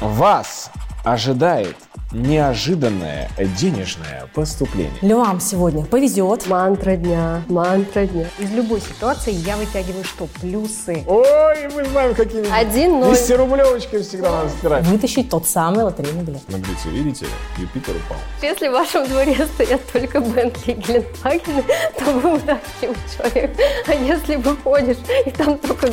Вас 0.00 0.70
ожидает 1.04 1.76
неожиданное 2.12 3.30
денежное 3.58 4.28
поступление. 4.34 4.92
Львам 5.02 5.40
сегодня 5.40 5.84
повезет. 5.84 6.46
Мантра 6.46 6.96
дня, 6.96 7.42
мантра 7.48 8.06
дня. 8.06 8.26
Из 8.38 8.50
любой 8.50 8.80
ситуации 8.80 9.32
я 9.32 9.56
вытягиваю 9.56 10.04
что? 10.04 10.26
Плюсы. 10.40 11.04
Ой, 11.06 11.68
мы 11.74 11.84
знаем, 11.84 12.14
какие 12.14 12.50
Один 12.52 13.00
ноль. 13.00 13.14
200 13.14 13.32
рублевочки 13.32 14.02
всегда 14.02 14.30
надо 14.30 14.50
стирать. 14.50 14.84
Вытащить 14.86 15.30
тот 15.30 15.46
самый 15.46 15.84
лотерейный 15.84 16.22
билет. 16.22 16.42
Смотрите, 16.48 16.88
видите, 16.90 17.26
Юпитер 17.58 17.94
упал. 17.96 18.18
Если 18.42 18.68
в 18.68 18.72
вашем 18.72 19.06
дворе 19.06 19.36
стоят 19.54 19.80
только 19.92 20.20
Бентли 20.20 20.72
и 20.72 20.74
Гелендвагены, 20.74 21.64
то 21.98 22.04
вы 22.12 22.34
удачливый 22.34 22.96
человек. 23.16 23.50
А 23.86 23.94
если 23.94 24.36
выходишь, 24.36 24.98
и 25.26 25.30
там 25.30 25.58
только 25.58 25.88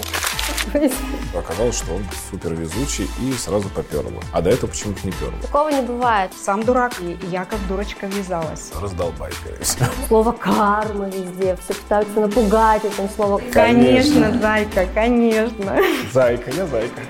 Оказалось, 1.36 1.77
что 1.77 1.93
он 1.93 2.05
супер 2.29 2.54
везучий 2.54 3.07
и 3.21 3.34
сразу 3.34 3.70
попер 3.70 4.05
его. 4.05 4.21
А 4.31 4.41
до 4.41 4.49
этого 4.49 4.70
почему-то 4.70 5.05
не 5.05 5.11
пер. 5.11 5.31
Такого 5.41 5.70
не 5.70 5.81
бывает. 5.81 6.07
Сам 6.07 6.64
дурак, 6.64 6.93
и 7.02 7.18
я 7.29 7.43
как 7.43 7.60
дурочка 7.68 8.07
ввязалась. 8.07 8.71
Раздолбай, 8.82 9.29
скорее 9.34 9.60
всего. 9.61 9.86
Слово 10.07 10.32
карма 10.32 11.10
везде. 11.10 11.57
Все 11.57 11.74
пытаются 11.74 12.20
напугать 12.21 12.86
этим 12.86 13.10
словом. 13.10 13.42
Конечно, 13.52 14.32
зайка, 14.39 14.88
конечно. 14.93 15.78
Зайка, 16.14 16.50
я 16.51 16.65
зайка. 16.65 17.01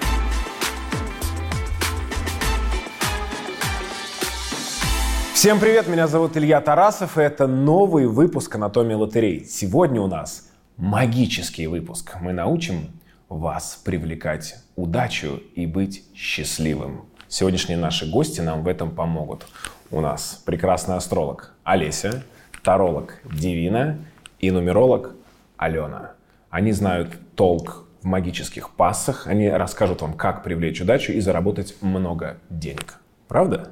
Всем 5.36 5.60
привет, 5.60 5.88
меня 5.88 6.08
зовут 6.08 6.36
Илья 6.36 6.60
Тарасов, 6.60 7.20
и 7.20 7.22
это 7.22 7.46
новый 7.46 8.08
выпуск 8.08 8.55
«Анатомии 8.55 8.96
лотерей». 8.96 9.46
Сегодня 9.46 10.02
у 10.02 10.08
нас 10.08 10.50
магический 10.77 11.68
выпуск. 11.68 12.16
Мы 12.20 12.34
научим 12.34 12.90
вас 13.30 13.80
привлекать 13.86 14.55
удачу 14.76 15.40
и 15.54 15.68
быть 15.68 16.04
счастливым. 16.16 17.05
Сегодняшние 17.30 17.77
наши 17.77 18.09
гости 18.09 18.40
нам 18.40 18.63
в 18.63 18.67
этом 18.67 18.91
помогут. 18.91 19.45
У 19.91 19.99
нас 19.99 20.41
прекрасный 20.45 20.96
астролог 20.96 21.54
Олеся, 21.63 22.24
таролог 22.63 23.20
Дивина 23.26 23.99
и 24.40 24.49
нумеролог 24.49 25.13
Алена. 25.57 26.13
Они 26.49 26.71
знают 26.71 27.18
толк 27.35 27.85
в 28.02 28.05
магических 28.05 28.70
пассах, 28.70 29.27
они 29.27 29.49
расскажут 29.49 30.02
вам, 30.02 30.13
как 30.13 30.43
привлечь 30.43 30.79
удачу 30.79 31.12
и 31.12 31.20
заработать 31.20 31.76
много 31.82 32.37
денег. 32.49 32.99
Правда? 33.27 33.71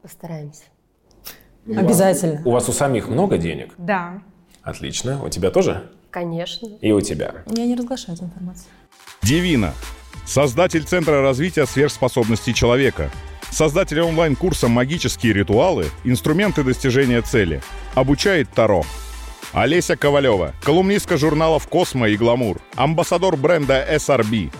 Постараемся. 0.00 0.64
Обязательно. 1.66 2.40
У 2.46 2.50
вас 2.50 2.68
у 2.68 2.72
самих 2.72 3.08
много 3.08 3.36
денег? 3.36 3.74
Да. 3.76 4.22
Отлично. 4.62 5.22
У 5.22 5.28
тебя 5.28 5.50
тоже? 5.50 5.90
Конечно. 6.10 6.68
И 6.80 6.92
у 6.92 7.00
тебя. 7.02 7.34
Я 7.46 7.66
не 7.66 7.74
разглашаю 7.74 8.16
эту 8.16 8.24
информацию. 8.24 8.68
Дивина. 9.22 9.72
Создатель 10.26 10.82
Центра 10.82 11.22
развития 11.22 11.66
сверхспособностей 11.66 12.52
человека. 12.52 13.10
Создатель 13.50 14.00
онлайн-курса 14.00 14.66
«Магические 14.66 15.32
ритуалы. 15.32 15.86
Инструменты 16.02 16.64
достижения 16.64 17.22
цели». 17.22 17.62
Обучает 17.94 18.50
Таро. 18.52 18.84
Олеся 19.52 19.96
Ковалева. 19.96 20.52
Колумнистка 20.62 21.16
журналов 21.16 21.68
«Космо» 21.68 22.08
и 22.08 22.16
«Гламур». 22.16 22.58
Амбассадор 22.74 23.36
бренда 23.36 23.86
SRB. 23.88 24.52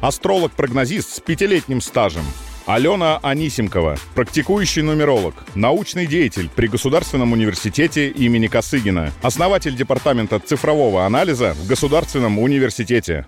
Астролог-прогнозист 0.00 1.16
с 1.16 1.20
пятилетним 1.20 1.82
стажем. 1.82 2.24
Алена 2.64 3.18
Анисимкова, 3.22 3.98
практикующий 4.14 4.82
нумеролог, 4.82 5.34
научный 5.54 6.06
деятель 6.06 6.48
при 6.54 6.68
Государственном 6.68 7.32
университете 7.32 8.08
имени 8.08 8.46
Косыгина, 8.46 9.12
основатель 9.22 9.76
департамента 9.76 10.38
цифрового 10.38 11.04
анализа 11.04 11.54
в 11.54 11.66
Государственном 11.66 12.38
университете. 12.38 13.26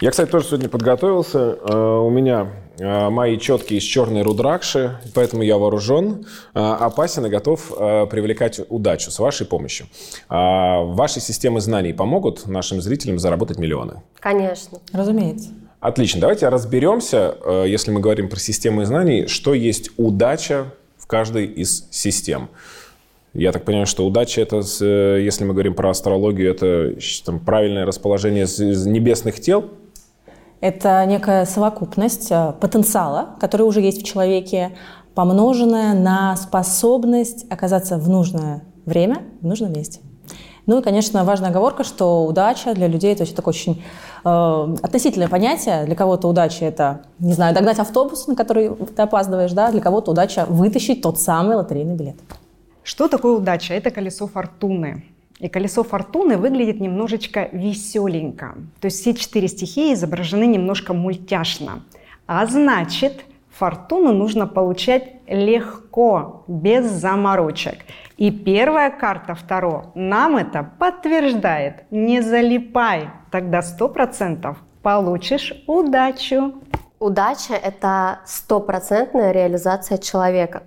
Я, 0.00 0.10
кстати, 0.10 0.30
тоже 0.30 0.46
сегодня 0.46 0.70
подготовился. 0.70 1.58
Э, 1.62 1.98
У 1.98 2.08
меня 2.08 2.50
э, 2.78 3.10
мои 3.10 3.38
четки 3.38 3.74
из 3.74 3.82
черной 3.82 4.22
рудракши, 4.22 4.98
поэтому 5.14 5.42
я 5.42 5.58
вооружен, 5.58 6.24
э, 6.54 6.58
опасен 6.58 7.26
и 7.26 7.28
готов 7.28 7.68
привлекать 7.68 8.60
удачу 8.70 9.10
с 9.10 9.18
вашей 9.18 9.46
помощью. 9.46 9.86
Ваши 10.28 11.20
системы 11.20 11.60
знаний 11.60 11.92
помогут 11.92 12.46
нашим 12.46 12.80
зрителям 12.80 13.18
заработать 13.18 13.58
миллионы? 13.58 14.02
Конечно. 14.20 14.78
Разумеется. 14.92 15.50
Отлично. 15.80 16.20
Давайте 16.20 16.48
разберемся, 16.48 17.36
если 17.66 17.90
мы 17.90 18.00
говорим 18.00 18.28
про 18.30 18.38
системы 18.38 18.86
знаний, 18.86 19.26
что 19.26 19.52
есть 19.52 19.90
удача 19.98 20.72
в 20.96 21.06
каждой 21.06 21.46
из 21.46 21.88
систем. 21.90 22.48
Я 23.34 23.52
так 23.52 23.64
понимаю, 23.64 23.86
что 23.86 24.06
удача 24.06 24.40
это, 24.40 24.56
если 25.16 25.44
мы 25.44 25.52
говорим 25.52 25.74
про 25.74 25.90
астрологию, 25.90 26.50
это 26.50 26.96
там, 27.24 27.38
правильное 27.38 27.84
расположение 27.86 28.46
небесных 28.86 29.40
тел. 29.40 29.70
Это 30.60 31.04
некая 31.06 31.46
совокупность 31.46 32.30
э, 32.30 32.52
потенциала, 32.60 33.30
который 33.40 33.62
уже 33.62 33.80
есть 33.80 34.02
в 34.02 34.04
человеке, 34.04 34.76
помноженная 35.14 35.94
на 35.94 36.36
способность 36.36 37.50
оказаться 37.50 37.96
в 37.96 38.08
нужное 38.08 38.62
время, 38.84 39.22
в 39.40 39.46
нужном 39.46 39.72
месте. 39.72 40.00
Ну 40.66 40.78
и, 40.78 40.82
конечно, 40.82 41.24
важная 41.24 41.50
оговорка, 41.50 41.82
что 41.82 42.26
удача 42.26 42.74
для 42.74 42.86
людей 42.86 43.12
это 43.12 43.34
такое 43.34 43.52
очень 43.52 43.82
э, 44.24 44.28
относительное 44.82 45.28
понятие. 45.28 45.84
Для 45.86 45.96
кого-то 45.96 46.28
удача 46.28 46.66
это, 46.66 47.02
не 47.18 47.32
знаю, 47.32 47.54
догнать 47.54 47.78
автобус, 47.78 48.26
на 48.26 48.36
который 48.36 48.70
ты 48.70 49.02
опаздываешь, 49.02 49.52
да, 49.52 49.70
для 49.70 49.80
кого-то 49.80 50.12
удача 50.12 50.44
вытащить 50.46 51.02
тот 51.02 51.18
самый 51.18 51.56
лотерейный 51.56 51.96
билет. 51.96 52.16
Что 52.82 53.08
такое 53.08 53.32
удача? 53.32 53.74
Это 53.74 53.90
колесо 53.90 54.26
фортуны. 54.26 55.04
И 55.40 55.48
колесо 55.48 55.82
фортуны 55.82 56.36
выглядит 56.36 56.80
немножечко 56.80 57.48
веселенько. 57.50 58.56
То 58.80 58.86
есть 58.86 59.00
все 59.00 59.14
четыре 59.14 59.48
стихии 59.48 59.94
изображены 59.94 60.46
немножко 60.46 60.92
мультяшно. 60.92 61.82
А 62.26 62.44
значит, 62.46 63.24
фортуну 63.48 64.12
нужно 64.12 64.46
получать 64.46 65.14
легко, 65.26 66.44
без 66.46 66.90
заморочек. 66.90 67.78
И 68.18 68.30
первая 68.30 68.90
карта 68.90 69.34
Второ 69.34 69.92
нам 69.94 70.36
это 70.36 70.70
подтверждает. 70.78 71.90
Не 71.90 72.20
залипай, 72.20 73.08
тогда 73.30 73.60
100% 73.60 74.56
получишь 74.82 75.54
удачу. 75.66 76.52
Удача– 76.98 77.54
это 77.62 78.20
стопроцентная 78.26 79.32
реализация 79.32 79.96
человека. 79.96 80.64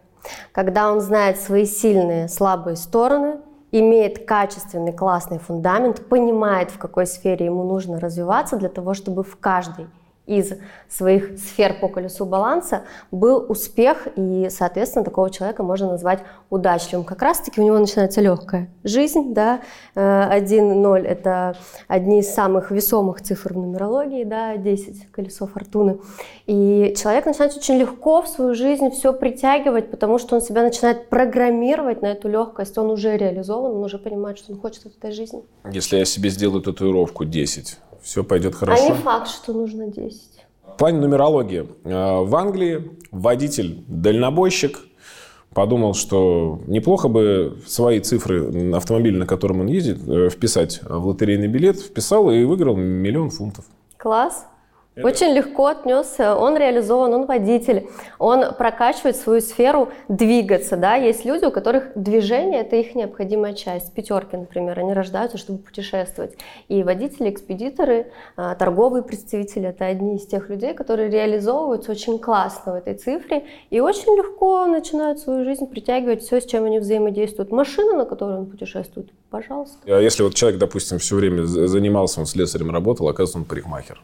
Когда 0.51 0.91
он 0.91 0.99
знает 0.99 1.39
свои 1.39 1.65
сильные, 1.65 2.27
слабые 2.27 2.75
стороны, 2.75 3.37
имеет 3.73 4.25
качественный, 4.25 4.93
классный 4.93 5.39
фундамент, 5.39 6.07
понимает, 6.07 6.69
в 6.69 6.77
какой 6.77 7.07
сфере 7.07 7.47
ему 7.47 7.63
нужно 7.63 7.99
развиваться 7.99 8.55
для 8.55 8.69
того, 8.69 8.93
чтобы 8.93 9.23
в 9.23 9.35
каждой 9.37 9.87
из 10.25 10.53
своих 10.89 11.37
сфер 11.37 11.79
по 11.81 11.89
колесу 11.89 12.25
баланса 12.25 12.83
был 13.11 13.45
успех, 13.49 14.07
и, 14.15 14.47
соответственно, 14.49 15.03
такого 15.03 15.29
человека 15.29 15.63
можно 15.63 15.89
назвать 15.89 16.19
удачливым. 16.49 17.03
Как 17.03 17.21
раз-таки 17.21 17.59
у 17.59 17.65
него 17.65 17.77
начинается 17.77 18.21
легкая 18.21 18.69
жизнь, 18.83 19.33
да, 19.33 19.59
1-0– 19.95 20.97
это 21.03 21.57
одни 21.87 22.19
из 22.19 22.33
самых 22.33 22.71
весомых 22.71 23.21
цифр 23.21 23.53
в 23.53 23.57
нумерологии, 23.57 24.23
да, 24.23 24.55
10– 24.55 25.11
колесо 25.11 25.45
фортуны. 25.45 25.99
И 26.45 26.93
человек 26.97 27.25
начинает 27.25 27.55
очень 27.57 27.75
легко 27.75 28.21
в 28.21 28.27
свою 28.27 28.53
жизнь 28.53 28.91
все 28.91 29.11
притягивать, 29.11 29.91
потому 29.91 30.19
что 30.19 30.35
он 30.35 30.41
себя 30.41 30.63
начинает 30.63 31.09
программировать 31.09 32.01
на 32.01 32.07
эту 32.07 32.29
легкость, 32.29 32.77
он 32.77 32.91
уже 32.91 33.17
реализован, 33.17 33.75
он 33.75 33.83
уже 33.83 33.97
понимает, 33.97 34.37
что 34.37 34.53
он 34.53 34.59
хочет 34.59 34.85
от 34.85 34.95
этой 34.95 35.11
жизни. 35.11 35.43
Если 35.69 35.97
я 35.97 36.05
себе 36.05 36.29
сделаю 36.29 36.61
татуировку 36.61 37.25
10, 37.25 37.77
все 38.03 38.23
пойдет 38.23 38.53
А 38.55 38.57
хорошо. 38.57 38.89
не 38.89 38.93
факт, 38.93 39.27
что 39.29 39.53
нужно 39.53 39.87
10. 39.87 40.21
В 40.73 40.77
плане 40.77 40.99
нумерологии. 40.99 41.67
э, 41.83 42.23
В 42.23 42.35
Англии 42.35 42.91
водитель-дальнобойщик 43.11 44.79
подумал, 45.53 45.93
что 45.93 46.61
неплохо 46.67 47.07
бы 47.07 47.57
свои 47.65 47.99
цифры 47.99 48.51
на 48.51 48.77
автомобиль, 48.77 49.17
на 49.17 49.25
котором 49.25 49.61
он 49.61 49.67
ездит, 49.67 49.99
э, 50.07 50.29
вписать 50.29 50.81
в 50.83 51.07
лотерейный 51.07 51.47
билет. 51.47 51.79
Вписал 51.79 52.29
и 52.31 52.43
выиграл 52.43 52.75
миллион 52.75 53.29
фунтов. 53.29 53.65
Класс. 53.97 54.45
Очень 54.95 55.33
легко 55.33 55.67
отнесся, 55.67 56.35
он 56.35 56.55
реализован, 56.55 57.13
он 57.13 57.25
водитель, 57.25 57.87
он 58.19 58.53
прокачивает 58.53 59.15
свою 59.15 59.41
сферу 59.41 59.89
двигаться, 60.07 60.77
да, 60.77 60.95
есть 60.95 61.25
люди, 61.25 61.45
у 61.45 61.51
которых 61.51 61.93
движение 61.95 62.61
это 62.61 62.75
их 62.75 62.93
необходимая 62.93 63.53
часть, 63.53 63.91
пятерки, 63.93 64.37
например, 64.37 64.77
они 64.79 64.93
рождаются, 64.93 65.39
чтобы 65.39 65.59
путешествовать, 65.59 66.35
и 66.67 66.83
водители, 66.83 67.31
экспедиторы, 67.31 68.11
а, 68.35 68.53
торговые 68.53 69.01
представители, 69.01 69.69
это 69.69 69.85
одни 69.85 70.17
из 70.17 70.27
тех 70.27 70.49
людей, 70.49 70.75
которые 70.75 71.09
реализовываются 71.09 71.91
очень 71.91 72.19
классно 72.19 72.73
в 72.73 72.75
этой 72.75 72.93
цифре 72.93 73.45
и 73.71 73.79
очень 73.79 74.15
легко 74.15 74.65
начинают 74.67 75.19
свою 75.19 75.43
жизнь 75.43 75.65
притягивать 75.65 76.21
все, 76.21 76.39
с 76.39 76.45
чем 76.45 76.65
они 76.65 76.77
взаимодействуют. 76.77 77.51
Машина, 77.51 77.93
на 77.97 78.05
которой 78.05 78.37
он 78.37 78.45
путешествует, 78.45 79.09
пожалуйста. 79.31 79.77
А 79.87 79.99
если 79.99 80.21
вот 80.21 80.35
человек, 80.35 80.59
допустим, 80.59 80.99
все 80.99 81.15
время 81.15 81.43
занимался, 81.45 82.19
он 82.19 82.27
слесарем 82.27 82.69
работал, 82.69 83.07
оказывается, 83.07 83.39
он 83.39 83.45
парикмахер. 83.45 83.99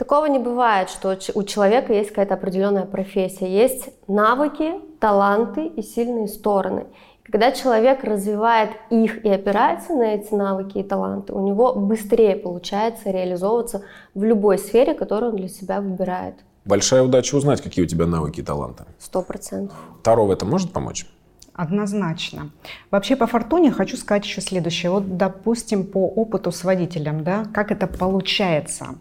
Такого 0.00 0.24
не 0.24 0.38
бывает, 0.38 0.88
что 0.88 1.14
у 1.34 1.42
человека 1.42 1.92
есть 1.92 2.08
какая-то 2.08 2.32
определенная 2.32 2.86
профессия. 2.86 3.46
Есть 3.46 3.90
навыки, 4.08 4.72
таланты 4.98 5.66
и 5.66 5.82
сильные 5.82 6.26
стороны. 6.26 6.86
Когда 7.22 7.52
человек 7.52 8.02
развивает 8.02 8.70
их 8.88 9.22
и 9.26 9.28
опирается 9.28 9.92
на 9.92 10.14
эти 10.14 10.32
навыки 10.32 10.78
и 10.78 10.82
таланты, 10.82 11.34
у 11.34 11.46
него 11.46 11.74
быстрее 11.74 12.36
получается 12.36 13.10
реализовываться 13.10 13.82
в 14.14 14.24
любой 14.24 14.56
сфере, 14.58 14.94
которую 14.94 15.32
он 15.32 15.36
для 15.36 15.48
себя 15.48 15.82
выбирает. 15.82 16.36
Большая 16.64 17.02
удача 17.02 17.34
узнать, 17.34 17.60
какие 17.60 17.84
у 17.84 17.88
тебя 17.88 18.06
навыки 18.06 18.40
и 18.40 18.42
таланты. 18.42 18.84
Сто 18.98 19.20
процентов. 19.20 19.76
Таро 20.02 20.24
в 20.24 20.30
этом 20.30 20.48
может 20.48 20.72
помочь? 20.72 21.06
Однозначно. 21.52 22.52
Вообще 22.90 23.16
по 23.16 23.26
фортуне 23.26 23.70
хочу 23.70 23.98
сказать 23.98 24.24
еще 24.24 24.40
следующее. 24.40 24.92
Вот, 24.92 25.18
допустим, 25.18 25.84
по 25.84 26.06
опыту 26.06 26.52
с 26.52 26.64
водителем, 26.64 27.22
да, 27.22 27.44
как 27.52 27.70
это 27.70 27.86
получается. 27.86 28.94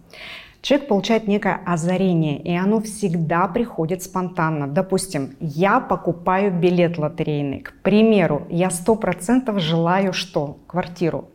Человек 0.62 0.88
получает 0.90 1.28
некое 1.28 1.62
озарение, 1.66 2.38
и 2.38 2.54
оно 2.56 2.82
всегда 2.82 3.48
приходит 3.48 4.04
спонтанно. 4.04 4.68
Допустим, 4.68 5.36
я 5.40 5.80
покупаю 5.80 6.52
билет 6.52 6.98
лотерейный. 6.98 7.62
К 7.62 7.74
примеру, 7.82 8.46
я 8.50 8.70
сто 8.70 8.96
процентов 8.96 9.60
желаю 9.60 10.12
что? 10.12 10.58
Квартиру. 10.68 11.30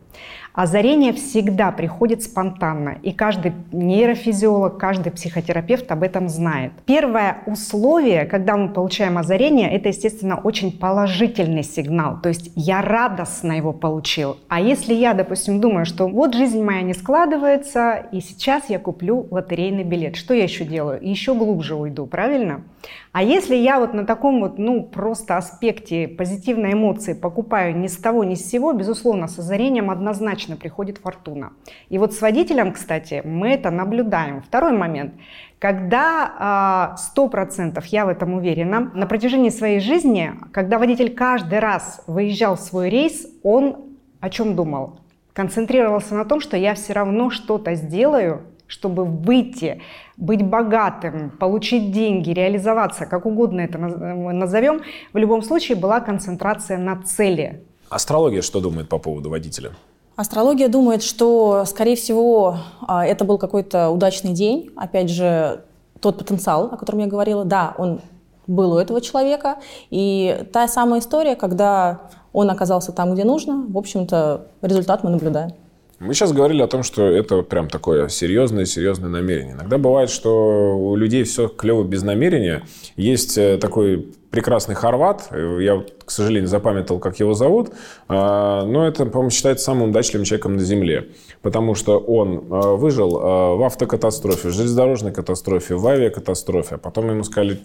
Озарение 0.54 1.12
всегда 1.12 1.72
приходит 1.72 2.22
спонтанно, 2.22 2.98
и 3.02 3.10
каждый 3.10 3.54
нейрофизиолог, 3.72 4.78
каждый 4.78 5.10
психотерапевт 5.10 5.90
об 5.90 6.04
этом 6.04 6.28
знает. 6.28 6.70
Первое 6.86 7.38
условие, 7.46 8.24
когда 8.24 8.56
мы 8.56 8.68
получаем 8.68 9.18
озарение, 9.18 9.68
это, 9.68 9.88
естественно, 9.88 10.36
очень 10.36 10.78
положительный 10.78 11.64
сигнал, 11.64 12.20
то 12.22 12.28
есть 12.28 12.52
я 12.54 12.82
радостно 12.82 13.50
его 13.50 13.72
получил. 13.72 14.36
А 14.46 14.60
если 14.60 14.94
я, 14.94 15.12
допустим, 15.12 15.60
думаю, 15.60 15.86
что 15.86 16.06
вот 16.06 16.34
жизнь 16.34 16.62
моя 16.62 16.82
не 16.82 16.94
складывается, 16.94 18.06
и 18.12 18.20
сейчас 18.20 18.70
я 18.70 18.78
куплю 18.78 19.26
лотерейный 19.32 19.82
билет, 19.82 20.14
что 20.14 20.34
я 20.34 20.44
еще 20.44 20.64
делаю? 20.64 21.00
Еще 21.02 21.34
глубже 21.34 21.74
уйду, 21.74 22.06
правильно? 22.06 22.62
А 23.10 23.22
если 23.22 23.56
я 23.56 23.80
вот 23.80 23.94
на 23.94 24.04
таком 24.04 24.40
вот, 24.40 24.58
ну, 24.58 24.82
просто 24.82 25.36
аспекте 25.36 26.06
позитивной 26.06 26.74
эмоции 26.74 27.14
покупаю 27.14 27.76
ни 27.76 27.86
с 27.86 27.96
того, 27.96 28.22
ни 28.22 28.34
с 28.34 28.48
сего, 28.48 28.72
безусловно, 28.72 29.26
с 29.26 29.38
озарением 29.38 29.90
однозначно 29.90 30.43
приходит 30.52 30.98
фортуна. 30.98 31.52
И 31.88 31.98
вот 31.98 32.12
с 32.12 32.20
водителем, 32.20 32.72
кстати, 32.72 33.22
мы 33.24 33.48
это 33.48 33.70
наблюдаем. 33.70 34.42
Второй 34.42 34.72
момент. 34.76 35.14
Когда 35.58 36.94
сто 36.98 37.28
процентов, 37.28 37.86
я 37.86 38.04
в 38.04 38.10
этом 38.10 38.34
уверена, 38.34 38.90
на 38.94 39.06
протяжении 39.06 39.48
своей 39.48 39.80
жизни, 39.80 40.32
когда 40.52 40.78
водитель 40.78 41.14
каждый 41.14 41.58
раз 41.58 42.02
выезжал 42.06 42.56
в 42.56 42.60
свой 42.60 42.90
рейс, 42.90 43.26
он 43.42 43.76
о 44.20 44.30
чем 44.30 44.54
думал? 44.54 45.00
Концентрировался 45.32 46.14
на 46.14 46.24
том, 46.24 46.40
что 46.40 46.56
я 46.56 46.74
все 46.74 46.92
равно 46.92 47.30
что-то 47.30 47.74
сделаю, 47.74 48.42
чтобы 48.66 49.04
выйти, 49.04 49.82
быть 50.16 50.42
богатым, 50.42 51.30
получить 51.30 51.92
деньги, 51.92 52.30
реализоваться, 52.30 53.04
как 53.06 53.26
угодно 53.26 53.60
это 53.60 53.78
назовем, 53.78 54.82
в 55.12 55.18
любом 55.18 55.42
случае 55.42 55.76
была 55.76 56.00
концентрация 56.00 56.78
на 56.78 57.02
цели. 57.02 57.64
Астрология 57.90 58.42
что 58.42 58.60
думает 58.60 58.88
по 58.88 58.98
поводу 58.98 59.28
водителя? 59.30 59.72
Астрология 60.16 60.68
думает, 60.68 61.02
что, 61.02 61.64
скорее 61.66 61.96
всего, 61.96 62.58
а, 62.86 63.04
это 63.04 63.24
был 63.24 63.36
какой-то 63.36 63.90
удачный 63.90 64.32
день. 64.32 64.70
Опять 64.76 65.10
же, 65.10 65.62
тот 66.00 66.18
потенциал, 66.18 66.66
о 66.66 66.76
котором 66.76 67.00
я 67.00 67.06
говорила, 67.06 67.44
да, 67.44 67.74
он 67.78 68.00
был 68.46 68.74
у 68.74 68.78
этого 68.78 69.00
человека. 69.00 69.56
И 69.90 70.46
та 70.52 70.68
самая 70.68 71.00
история, 71.00 71.34
когда 71.34 72.02
он 72.32 72.48
оказался 72.50 72.92
там, 72.92 73.14
где 73.14 73.24
нужно, 73.24 73.64
в 73.68 73.76
общем-то, 73.76 74.46
результат 74.62 75.02
мы 75.02 75.10
наблюдаем. 75.10 75.52
Мы 76.00 76.12
сейчас 76.12 76.32
говорили 76.32 76.60
о 76.60 76.66
том, 76.66 76.82
что 76.82 77.04
это 77.04 77.42
прям 77.42 77.68
такое 77.68 78.08
серьезное-серьезное 78.08 79.08
намерение. 79.08 79.54
Иногда 79.54 79.78
бывает, 79.78 80.10
что 80.10 80.76
у 80.76 80.96
людей 80.96 81.24
все 81.24 81.48
клево 81.48 81.84
без 81.84 82.02
намерения. 82.02 82.62
Есть 82.96 83.38
э, 83.38 83.58
такой 83.58 84.12
прекрасный 84.34 84.74
хорват. 84.74 85.28
Я, 85.60 85.84
к 86.04 86.10
сожалению, 86.10 86.48
запамятовал, 86.48 87.00
как 87.00 87.20
его 87.20 87.34
зовут. 87.34 87.70
А, 88.08 88.64
но 88.64 88.84
это, 88.84 89.06
по-моему, 89.06 89.30
считается 89.30 89.66
самым 89.66 89.90
удачливым 89.90 90.24
человеком 90.24 90.56
на 90.56 90.64
Земле. 90.64 91.10
Потому 91.40 91.76
что 91.76 91.98
он 91.98 92.44
а, 92.50 92.74
выжил 92.74 93.16
а, 93.16 93.54
в 93.54 93.62
автокатастрофе, 93.62 94.48
в 94.48 94.52
железнодорожной 94.52 95.12
катастрофе, 95.12 95.76
в 95.76 95.86
авиакатастрофе. 95.86 96.78
Потом 96.78 97.10
ему 97.10 97.22
сказали, 97.22 97.60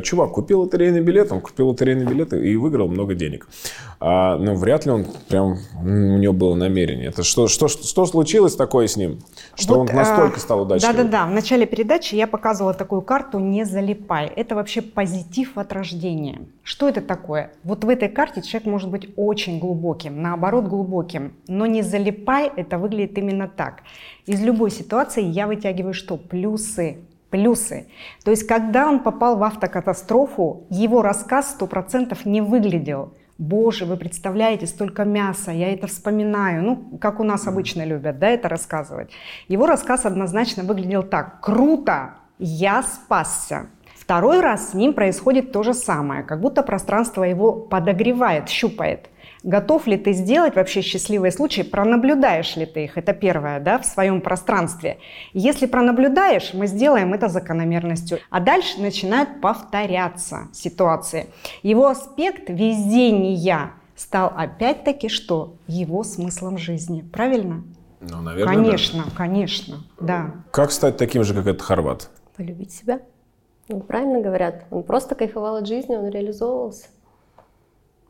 чувак, 0.00 0.32
купил 0.32 0.62
лотерейный 0.62 1.02
билет. 1.02 1.30
Он 1.30 1.42
купил 1.42 1.68
лотерейный 1.68 2.06
билет 2.06 2.32
и 2.32 2.56
выиграл 2.56 2.88
много 2.88 3.14
денег. 3.14 3.46
Но 4.00 4.54
вряд 4.54 4.86
ли 4.86 4.92
он 4.92 5.06
прям, 5.28 5.58
у 5.82 6.18
него 6.18 6.32
было 6.32 6.54
намерение. 6.54 7.08
Это 7.08 7.22
что, 7.22 7.48
что, 7.48 7.68
что 7.68 8.06
случилось 8.06 8.54
такое 8.56 8.86
с 8.86 8.96
ним? 8.96 9.18
Что 9.56 9.74
вот, 9.74 9.90
он 9.90 9.96
настолько 9.96 10.40
стал 10.40 10.62
удачливым? 10.62 10.96
Да-да-да. 10.96 11.26
В 11.26 11.32
начале 11.32 11.66
передачи 11.66 12.14
я 12.14 12.26
показывала 12.26 12.72
такую 12.72 13.02
карту 13.02 13.40
«Не 13.40 13.64
залипай». 13.64 14.32
Это 14.36 14.54
вообще 14.54 14.80
позитив 14.80 15.58
от 15.58 15.72
рождения 15.72 15.97
рождения. 15.98 16.40
Что 16.62 16.88
это 16.88 17.00
такое? 17.00 17.50
Вот 17.64 17.84
в 17.84 17.88
этой 17.88 18.08
карте 18.08 18.42
человек 18.42 18.66
может 18.66 18.90
быть 18.90 19.08
очень 19.16 19.58
глубоким, 19.58 20.22
наоборот 20.22 20.66
глубоким, 20.66 21.32
но 21.48 21.66
не 21.66 21.82
залипай, 21.82 22.50
это 22.56 22.78
выглядит 22.78 23.18
именно 23.18 23.48
так. 23.48 23.82
Из 24.26 24.40
любой 24.42 24.70
ситуации 24.70 25.22
я 25.22 25.46
вытягиваю 25.46 25.94
что? 25.94 26.16
Плюсы. 26.16 26.98
Плюсы. 27.30 27.86
То 28.24 28.30
есть, 28.30 28.46
когда 28.46 28.88
он 28.88 29.00
попал 29.00 29.36
в 29.36 29.42
автокатастрофу, 29.42 30.62
его 30.70 31.02
рассказ 31.02 31.56
100% 31.60 32.16
не 32.24 32.40
выглядел. 32.40 33.12
Боже, 33.38 33.84
вы 33.84 33.96
представляете, 33.96 34.66
столько 34.66 35.04
мяса, 35.04 35.52
я 35.52 35.72
это 35.72 35.86
вспоминаю. 35.86 36.62
Ну, 36.62 36.98
как 36.98 37.20
у 37.20 37.24
нас 37.24 37.46
обычно 37.46 37.84
любят, 37.84 38.18
да, 38.18 38.28
это 38.28 38.48
рассказывать. 38.48 39.10
Его 39.48 39.66
рассказ 39.66 40.06
однозначно 40.06 40.62
выглядел 40.62 41.02
так. 41.02 41.40
Круто, 41.40 42.14
я 42.38 42.82
спасся. 42.82 43.66
Второй 44.08 44.40
раз 44.40 44.70
с 44.70 44.74
ним 44.74 44.94
происходит 44.94 45.52
то 45.52 45.62
же 45.62 45.74
самое, 45.74 46.22
как 46.22 46.40
будто 46.40 46.62
пространство 46.62 47.24
его 47.24 47.52
подогревает, 47.52 48.48
щупает. 48.48 49.10
Готов 49.42 49.86
ли 49.86 49.98
ты 49.98 50.14
сделать 50.14 50.56
вообще 50.56 50.80
счастливые 50.80 51.30
случаи, 51.30 51.60
пронаблюдаешь 51.60 52.56
ли 52.56 52.64
ты 52.64 52.84
их, 52.84 52.96
это 52.96 53.12
первое, 53.12 53.60
да, 53.60 53.78
в 53.78 53.84
своем 53.84 54.22
пространстве. 54.22 54.96
Если 55.34 55.66
пронаблюдаешь, 55.66 56.54
мы 56.54 56.68
сделаем 56.68 57.12
это 57.12 57.28
закономерностью. 57.28 58.20
А 58.30 58.40
дальше 58.40 58.80
начинают 58.80 59.42
повторяться 59.42 60.48
ситуации. 60.54 61.26
Его 61.62 61.88
аспект 61.88 62.48
везения 62.48 63.72
стал 63.94 64.32
опять-таки 64.34 65.10
что? 65.10 65.56
Его 65.66 66.02
смыслом 66.02 66.56
жизни. 66.56 67.02
Правильно? 67.12 67.62
Ну, 68.00 68.22
наверное, 68.22 68.54
Конечно, 68.54 69.04
да. 69.04 69.10
конечно, 69.14 69.84
да. 70.00 70.30
Как 70.50 70.72
стать 70.72 70.96
таким 70.96 71.24
же, 71.24 71.34
как 71.34 71.46
этот 71.46 71.60
хорват? 71.60 72.08
Полюбить 72.38 72.72
себя. 72.72 73.00
Ну, 73.68 73.80
правильно 73.80 74.20
говорят, 74.20 74.64
он 74.70 74.82
просто 74.82 75.14
кайфовал 75.14 75.56
от 75.56 75.66
жизни, 75.66 75.94
он 75.94 76.08
реализовывался. 76.08 76.86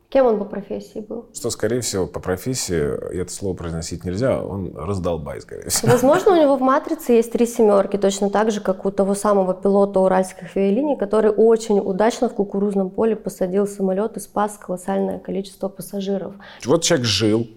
Кем 0.09 0.25
он 0.25 0.39
по 0.39 0.45
профессии 0.45 0.99
был? 0.99 1.25
Что, 1.35 1.51
скорее 1.51 1.81
всего, 1.81 2.07
по 2.07 2.19
профессии, 2.19 3.13
и 3.13 3.17
это 3.19 3.31
слово 3.31 3.55
произносить 3.55 4.05
нельзя, 4.05 4.43
он 4.43 4.75
раздолбай, 4.75 5.39
скорее 5.39 5.69
всего. 5.69 5.91
Возможно, 5.91 6.31
у 6.31 6.35
него 6.41 6.55
в 6.55 6.61
«Матрице» 6.61 7.11
есть 7.11 7.31
три 7.31 7.45
семерки, 7.45 7.97
точно 7.97 8.31
так 8.31 8.49
же, 8.49 8.59
как 8.59 8.87
у 8.87 8.91
того 8.91 9.13
самого 9.13 9.53
пилота 9.53 9.99
уральских 9.99 10.55
авиалиний, 10.55 10.97
который 10.97 11.29
очень 11.29 11.79
удачно 11.79 12.27
в 12.27 12.33
кукурузном 12.33 12.89
поле 12.89 13.15
посадил 13.15 13.67
самолет 13.67 14.17
и 14.17 14.19
спас 14.19 14.57
колоссальное 14.57 15.19
количество 15.19 15.69
пассажиров. 15.69 16.33
Вот 16.65 16.81
человек 16.81 17.05
жил, 17.05 17.47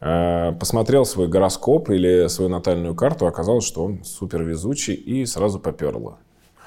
э, 0.00 0.52
посмотрел 0.52 1.04
свой 1.04 1.28
гороскоп 1.28 1.90
или 1.90 2.28
свою 2.28 2.48
натальную 2.48 2.94
карту, 2.94 3.26
оказалось, 3.26 3.64
что 3.64 3.84
он 3.84 4.02
супер 4.02 4.44
везучий 4.44 4.94
и 4.94 5.26
сразу 5.26 5.60
поперло 5.60 6.16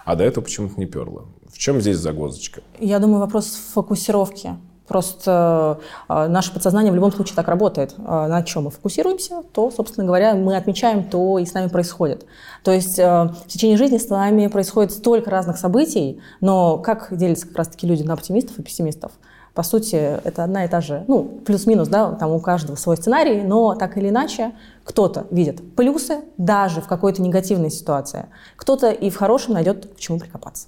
а 0.05 0.15
до 0.15 0.24
этого 0.24 0.43
почему-то 0.43 0.79
не 0.79 0.85
перло. 0.85 1.25
В 1.51 1.57
чем 1.57 1.81
здесь 1.81 1.97
загвоздочка? 1.97 2.62
Я 2.79 3.00
думаю, 3.00 3.19
вопрос 3.19 3.47
фокусировки. 3.74 4.55
Просто 4.88 5.79
э, 6.07 6.27
наше 6.27 6.53
подсознание 6.53 6.91
в 6.91 6.95
любом 6.95 7.12
случае 7.12 7.35
так 7.35 7.47
работает. 7.47 7.95
Э, 7.97 8.27
на 8.27 8.43
чем 8.43 8.65
мы 8.65 8.69
фокусируемся, 8.69 9.41
то, 9.51 9.71
собственно 9.71 10.05
говоря, 10.05 10.35
мы 10.35 10.55
отмечаем, 10.55 11.05
то 11.05 11.39
и 11.39 11.45
с 11.45 11.55
нами 11.55 11.69
происходит. 11.69 12.25
То 12.63 12.71
есть 12.71 13.00
э, 13.00 13.03
в 13.03 13.47
течение 13.47 13.77
жизни 13.77 13.97
с 13.97 14.09
нами 14.09 14.45
происходит 14.45 14.91
столько 14.91 15.31
разных 15.31 15.57
событий, 15.57 16.21
но 16.39 16.77
как 16.77 17.07
делятся 17.09 17.47
как 17.47 17.57
раз-таки 17.57 17.88
люди 17.88 18.03
на 18.03 18.13
оптимистов 18.13 18.59
и 18.59 18.62
пессимистов? 18.62 19.12
По 19.55 19.63
сути, 19.63 19.95
это 19.95 20.43
одна 20.43 20.65
и 20.65 20.67
та 20.67 20.81
же, 20.81 21.05
ну, 21.07 21.24
плюс-минус, 21.45 21.88
да, 21.88 22.12
там 22.12 22.31
у 22.31 22.39
каждого 22.39 22.75
свой 22.75 22.97
сценарий, 22.97 23.41
но 23.41 23.74
так 23.74 23.97
или 23.97 24.09
иначе 24.09 24.51
кто-то 24.83 25.25
видит 25.31 25.75
плюсы 25.75 26.19
даже 26.38 26.81
в 26.81 26.88
какой-то 26.88 27.21
негативной 27.21 27.71
ситуации, 27.71 28.27
кто-то 28.57 28.91
и 28.91 29.09
в 29.09 29.15
хорошем 29.15 29.53
найдет 29.53 29.95
к 29.95 29.97
чему 29.97 30.19
прикопаться. 30.19 30.67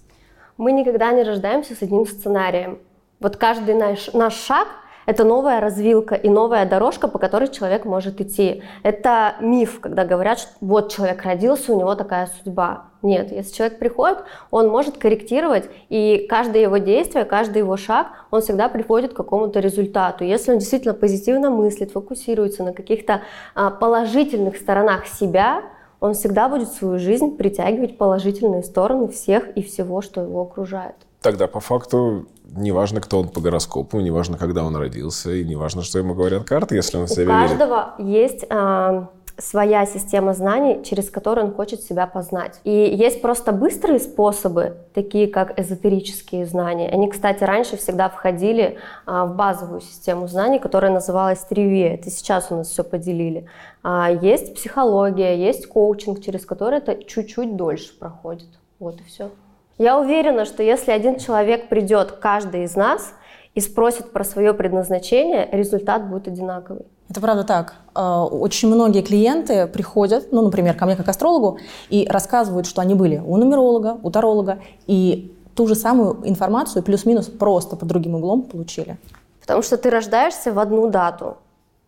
Мы 0.57 0.71
никогда 0.71 1.11
не 1.11 1.23
рождаемся 1.23 1.75
с 1.75 1.83
одним 1.83 2.07
сценарием. 2.07 2.79
Вот 3.19 3.35
каждый 3.35 3.75
наш, 3.75 4.11
наш 4.13 4.33
шаг– 4.33 4.67
это 5.07 5.23
новая 5.23 5.61
развилка 5.61 6.15
и 6.15 6.29
новая 6.29 6.69
дорожка, 6.69 7.07
по 7.07 7.17
которой 7.17 7.47
человек 7.47 7.85
может 7.85 8.19
идти. 8.19 8.61
Это 8.83 9.35
миф, 9.39 9.79
когда 9.79 10.03
говорят, 10.03 10.37
что 10.37 10.51
вот 10.59 10.91
человек 10.91 11.23
родился, 11.23 11.73
у 11.73 11.79
него 11.79 11.95
такая 11.95 12.29
судьба. 12.43 12.83
Нет, 13.01 13.31
если 13.31 13.53
человек 13.53 13.79
приходит, 13.79 14.17
он 14.51 14.67
может 14.67 14.97
корректировать, 14.97 15.69
и 15.87 16.27
каждое 16.29 16.63
его 16.63 16.77
действие, 16.77 17.23
каждый 17.23 17.59
его 17.59 17.77
шаг, 17.77 18.07
он 18.31 18.41
всегда 18.41 18.67
приходит 18.67 19.13
к 19.13 19.15
какому-то 19.15 19.61
результату. 19.61 20.25
Если 20.25 20.51
он 20.51 20.57
действительно 20.57 20.93
позитивно 20.93 21.51
мыслит, 21.51 21.91
фокусируется 21.93 22.63
на 22.63 22.73
каких-то 22.73 23.21
а, 23.55 23.69
положительных 23.69 24.57
сторонах 24.57 25.07
себя, 25.07 25.61
он 26.01 26.15
всегда 26.15 26.49
будет 26.49 26.73
свою 26.73 26.99
жизнь 26.99 27.37
притягивать 27.37 27.97
положительные 27.97 28.63
стороны 28.63 29.07
всех 29.07 29.55
и 29.55 29.63
всего, 29.63 30.01
что 30.01 30.21
его 30.21 30.41
окружает. 30.41 30.95
Тогда 31.21 31.47
по 31.47 31.61
факту 31.61 32.25
неважно, 32.55 33.01
кто 33.01 33.19
он 33.19 33.29
по 33.29 33.41
гороскопу, 33.41 33.99
неважно, 33.99 34.37
когда 34.37 34.63
он 34.63 34.75
родился, 34.75 35.31
и 35.31 35.43
неважно, 35.43 35.83
что 35.83 35.99
ему 35.99 36.13
говорят 36.13 36.43
карты, 36.43 36.75
если 36.75 36.97
он 36.97 37.03
У 37.03 37.07
себя 37.07 37.23
верит. 37.23 37.49
каждого 37.49 37.93
есть 37.99 38.45
а, 38.49 39.09
своя 39.37 39.85
система 39.85 40.33
знаний, 40.33 40.83
через 40.83 41.09
которую 41.09 41.47
он 41.47 41.53
хочет 41.53 41.81
себя 41.81 42.07
познать. 42.07 42.59
И 42.63 42.71
есть 42.71 43.21
просто 43.21 43.51
быстрые 43.51 43.99
способы, 43.99 44.77
такие 44.93 45.27
как 45.27 45.59
эзотерические 45.59 46.45
знания. 46.45 46.89
Они, 46.89 47.09
кстати, 47.09 47.43
раньше 47.43 47.77
всегда 47.77 48.09
входили 48.09 48.77
а, 49.05 49.25
в 49.25 49.35
базовую 49.35 49.81
систему 49.81 50.27
знаний, 50.27 50.59
которая 50.59 50.91
называлась 50.91 51.39
Тривия. 51.39 51.93
Это 51.93 52.09
сейчас 52.09 52.47
у 52.49 52.55
нас 52.55 52.69
все 52.69 52.83
поделили. 52.83 53.45
А, 53.83 54.09
есть 54.09 54.55
психология, 54.55 55.37
есть 55.37 55.67
коучинг, 55.67 56.21
через 56.21 56.45
который 56.45 56.79
это 56.79 57.03
чуть-чуть 57.03 57.55
дольше 57.55 57.97
проходит. 57.97 58.49
Вот 58.79 58.99
и 58.99 59.03
все. 59.03 59.29
Я 59.77 59.99
уверена, 59.99 60.45
что 60.45 60.63
если 60.63 60.91
один 60.91 61.17
человек 61.19 61.69
придет, 61.69 62.13
каждый 62.13 62.63
из 62.63 62.75
нас, 62.75 63.13
и 63.53 63.59
спросит 63.59 64.11
про 64.11 64.23
свое 64.23 64.53
предназначение, 64.53 65.47
результат 65.51 66.07
будет 66.09 66.27
одинаковый. 66.27 66.85
Это 67.09 67.21
правда 67.21 67.43
так. 67.43 67.75
А, 67.93 68.25
Очень 68.25 68.69
многие 68.69 69.01
клиенты 69.01 69.67
приходят, 69.67 70.31
ну, 70.31 70.41
например, 70.41 70.75
ко 70.75 70.85
мне 70.85 70.95
как 70.95 71.07
астрологу, 71.07 71.59
и 71.89 72.07
рассказывают, 72.07 72.67
что 72.67 72.81
они 72.81 72.93
были 72.93 73.17
у 73.17 73.37
нумеролога, 73.37 73.97
у 74.03 74.11
таролога, 74.11 74.59
и 74.85 75.33
ту 75.55 75.67
же 75.67 75.75
самую 75.75 76.19
информацию 76.27 76.83
плюс-минус 76.83 77.27
просто 77.27 77.75
под 77.75 77.87
другим 77.87 78.15
углом 78.15 78.43
получили. 78.43 78.97
Потому 79.41 79.63
что 79.63 79.77
ты 79.77 79.89
рождаешься 79.89 80.51
в 80.51 80.59
одну 80.59 80.89
дату. 80.89 81.37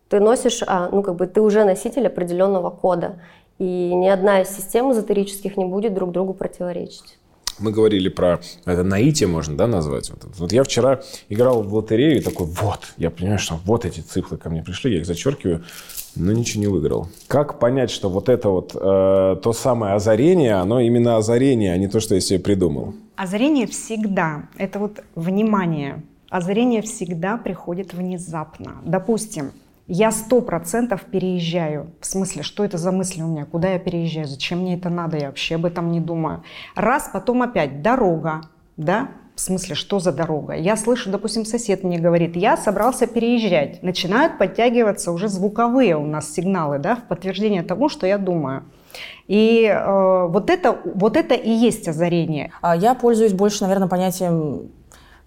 Ты 0.08 0.19
носишь, 0.19 0.63
а, 0.65 0.89
ну 0.91 1.03
как 1.03 1.15
бы 1.15 1.27
ты 1.27 1.41
уже 1.41 1.65
носитель 1.65 2.08
определенного 2.08 2.72
кода. 2.72 3.19
И 3.60 3.93
ни 3.93 4.08
одна 4.08 4.41
из 4.41 4.50
систем 4.50 4.91
эзотерических 4.91 5.58
не 5.58 5.65
будет 5.65 5.93
друг 5.93 6.12
другу 6.12 6.34
противоречить. 6.34 7.18
Мы 7.59 7.71
говорили 7.71 8.09
про 8.09 8.39
это 8.65 8.83
наитие 8.83 9.27
можно, 9.27 9.55
да, 9.55 9.67
назвать. 9.67 10.09
Вот, 10.09 10.25
вот 10.37 10.51
я 10.51 10.63
вчера 10.63 11.01
играл 11.29 11.63
в 11.63 11.73
лотерею 11.73 12.17
и 12.17 12.21
такой, 12.21 12.47
вот, 12.47 12.93
я 12.97 13.09
понимаю, 13.09 13.39
что 13.39 13.59
вот 13.65 13.85
эти 13.85 13.99
цифры 14.01 14.37
ко 14.37 14.49
мне 14.49 14.63
пришли, 14.63 14.93
я 14.93 14.99
их 14.99 15.05
зачеркиваю, 15.05 15.63
но 16.15 16.31
ничего 16.31 16.61
не 16.61 16.67
выиграл. 16.67 17.07
Как 17.27 17.59
понять, 17.59 17.91
что 17.91 18.09
вот 18.09 18.29
это 18.29 18.49
вот 18.49 18.75
э, 18.75 19.37
то 19.41 19.53
самое 19.53 19.93
озарение, 19.93 20.55
оно 20.55 20.79
именно 20.79 21.17
озарение, 21.17 21.73
а 21.73 21.77
не 21.77 21.87
то, 21.87 21.99
что 21.99 22.15
я 22.15 22.21
себе 22.21 22.39
придумал? 22.39 22.93
Озарение 23.15 23.67
всегда, 23.67 24.47
это 24.57 24.79
вот 24.79 25.03
внимание, 25.15 26.03
озарение 26.29 26.81
всегда 26.81 27.37
приходит 27.37 27.93
внезапно. 27.93 28.75
Допустим, 28.85 29.51
я 29.89 30.12
сто 30.12 30.39
процентов 30.41 31.01
переезжаю. 31.01 31.91
В 32.00 32.05
смысле, 32.05 32.43
что 32.43 32.63
это 32.63 32.77
за 32.77 32.91
мысли 32.91 33.24
у 33.24 33.27
меня? 33.27 33.46
Куда 33.46 33.69
я 33.74 33.79
переезжаю? 33.79 34.27
Зачем 34.27 34.60
мне 34.60 34.75
это 34.75 34.89
надо? 34.89 35.17
Я 35.17 35.27
вообще 35.27 35.55
об 35.55 35.65
этом 35.65 35.91
не 35.91 36.00
думаю. 36.00 36.43
Раз, 36.75 37.10
потом 37.12 37.41
опять 37.41 37.81
дорога, 37.81 38.41
да? 38.77 39.10
В 39.36 39.41
смысле, 39.41 39.74
что 39.74 40.00
за 40.00 40.12
дорога? 40.12 40.53
Я 40.53 40.75
слышу, 40.75 41.10
допустим, 41.10 41.43
сосед 41.43 41.84
мне 41.84 41.98
говорит, 41.98 42.36
я 42.36 42.55
собрался 42.55 43.08
переезжать. 43.08 43.81
Начинают 43.81 44.38
подтягиваться 44.38 45.12
уже 45.12 45.27
звуковые 45.27 45.98
у 45.98 46.05
нас 46.05 46.31
сигналы, 46.31 46.77
да, 46.77 46.96
в 46.96 47.08
подтверждение 47.08 47.63
того, 47.63 47.89
что 47.89 48.05
я 48.05 48.19
думаю. 48.19 48.65
И 49.27 49.63
э, 49.63 50.27
вот, 50.27 50.50
это, 50.50 50.77
вот 50.84 51.17
это 51.17 51.34
и 51.34 51.50
есть 51.50 51.88
озарение. 51.88 52.51
А 52.62 52.75
Я 52.75 52.93
пользуюсь 52.93 53.34
больше, 53.34 53.63
наверное, 53.63 53.88
понятием 53.88 54.69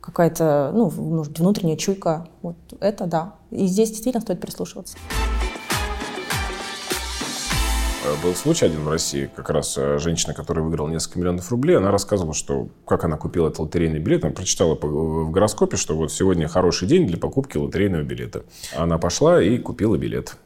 какая-то, 0.02 0.70
ну, 0.74 0.90
может 0.90 1.38
внутренняя 1.38 1.76
чуйка. 1.78 2.26
Вот 2.42 2.56
это 2.80 3.06
да. 3.06 3.36
И 3.50 3.66
здесь 3.66 3.88
действительно 3.90 4.20
стоит 4.20 4.40
прислушиваться. 4.40 4.98
Э, 8.04 8.14
Был 8.22 8.34
случай 8.34 8.66
один 8.66 8.80
в 8.82 8.88
России, 8.90 9.30
как 9.34 9.48
раз 9.50 9.76
э, 9.78 9.98
женщина, 9.98 10.34
которая 10.34 10.64
выиграла 10.64 10.88
несколько 10.88 11.18
миллионов 11.20 11.50
рублей, 11.50 11.76
она 11.76 11.90
рассказывала, 11.90 12.34
что 12.34 12.68
как 12.86 13.04
она 13.04 13.16
купила 13.16 13.46
этот 13.48 13.60
лотерейный 13.60 14.00
билет. 14.00 14.24
Она 14.24 14.34
прочитала 14.34 14.74
по- 14.74 14.88
в 14.88 15.30
гороскопе, 15.30 15.76
что 15.76 15.96
вот 15.96 16.12
сегодня 16.12 16.48
хороший 16.48 16.88
день 16.88 17.06
для 17.06 17.16
покупки 17.16 17.56
лотерейного 17.56 18.02
билета. 18.02 18.42
Она 18.76 18.98
пошла 18.98 19.40
и 19.42 19.56
купила 19.58 19.96
билет. 19.96 20.36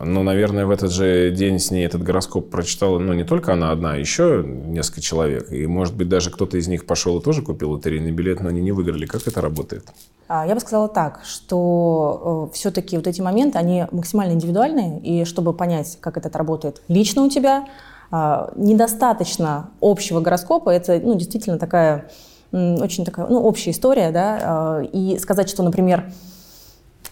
Ну, 0.00 0.22
наверное, 0.22 0.66
в 0.66 0.70
этот 0.70 0.90
же 0.90 1.30
день 1.30 1.58
с 1.58 1.70
ней 1.70 1.86
этот 1.86 2.02
гороскоп 2.02 2.50
прочитала, 2.50 2.98
ну, 2.98 3.12
не 3.12 3.24
только 3.24 3.52
она 3.52 3.70
одна, 3.70 3.92
а 3.92 3.96
еще 3.96 4.44
несколько 4.44 5.00
человек. 5.00 5.52
И, 5.52 5.66
может 5.66 5.94
быть, 5.94 6.08
даже 6.08 6.30
кто-то 6.30 6.56
из 6.56 6.66
них 6.66 6.84
пошел 6.86 7.18
и 7.18 7.22
тоже 7.22 7.42
купил 7.42 7.72
лотерейный 7.72 8.10
билет, 8.10 8.40
но 8.40 8.48
они 8.48 8.60
не 8.60 8.72
выиграли. 8.72 9.06
Как 9.06 9.26
это 9.26 9.40
работает? 9.40 9.84
А, 10.26 10.46
Я 10.46 10.54
бы 10.54 10.60
сказала 10.60 10.88
так, 10.88 11.20
что 11.24 12.50
все-таки 12.52 12.96
вот 12.96 13.06
эти 13.06 13.20
моменты, 13.20 13.58
они 13.58 13.86
максимально 13.92 14.32
индивидуальные, 14.32 15.00
и 15.00 15.24
чтобы 15.24 15.52
понять, 15.52 15.98
как 16.00 16.16
это 16.16 16.36
работает 16.36 16.82
лично 16.88 17.22
у 17.22 17.30
тебя, 17.30 17.66
а, 18.10 18.52
недостаточно 18.56 19.70
общего 19.80 20.20
гороскопа, 20.20 20.70
это 20.70 21.00
ну, 21.02 21.14
действительно 21.14 21.58
такая 21.58 22.10
очень 22.52 23.04
такая 23.04 23.26
ну, 23.26 23.40
общая 23.40 23.72
история, 23.72 24.12
да, 24.12 24.80
и 24.92 25.18
сказать, 25.18 25.48
что, 25.50 25.64
например, 25.64 26.12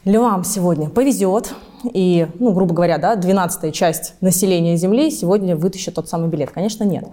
львам 0.05 0.45
сегодня 0.45 0.89
повезет, 0.89 1.55
и, 1.85 2.29
ну, 2.39 2.53
грубо 2.53 2.75
говоря, 2.75 2.99
да, 2.99 3.17
12 3.17 3.75
часть 3.75 4.15
населения 4.21 4.77
Земли 4.77 5.11
сегодня 5.11 5.57
вытащит 5.57 5.95
тот 5.95 6.09
самый 6.09 6.29
билет. 6.29 6.51
Конечно, 6.51 6.85
нет. 6.85 7.09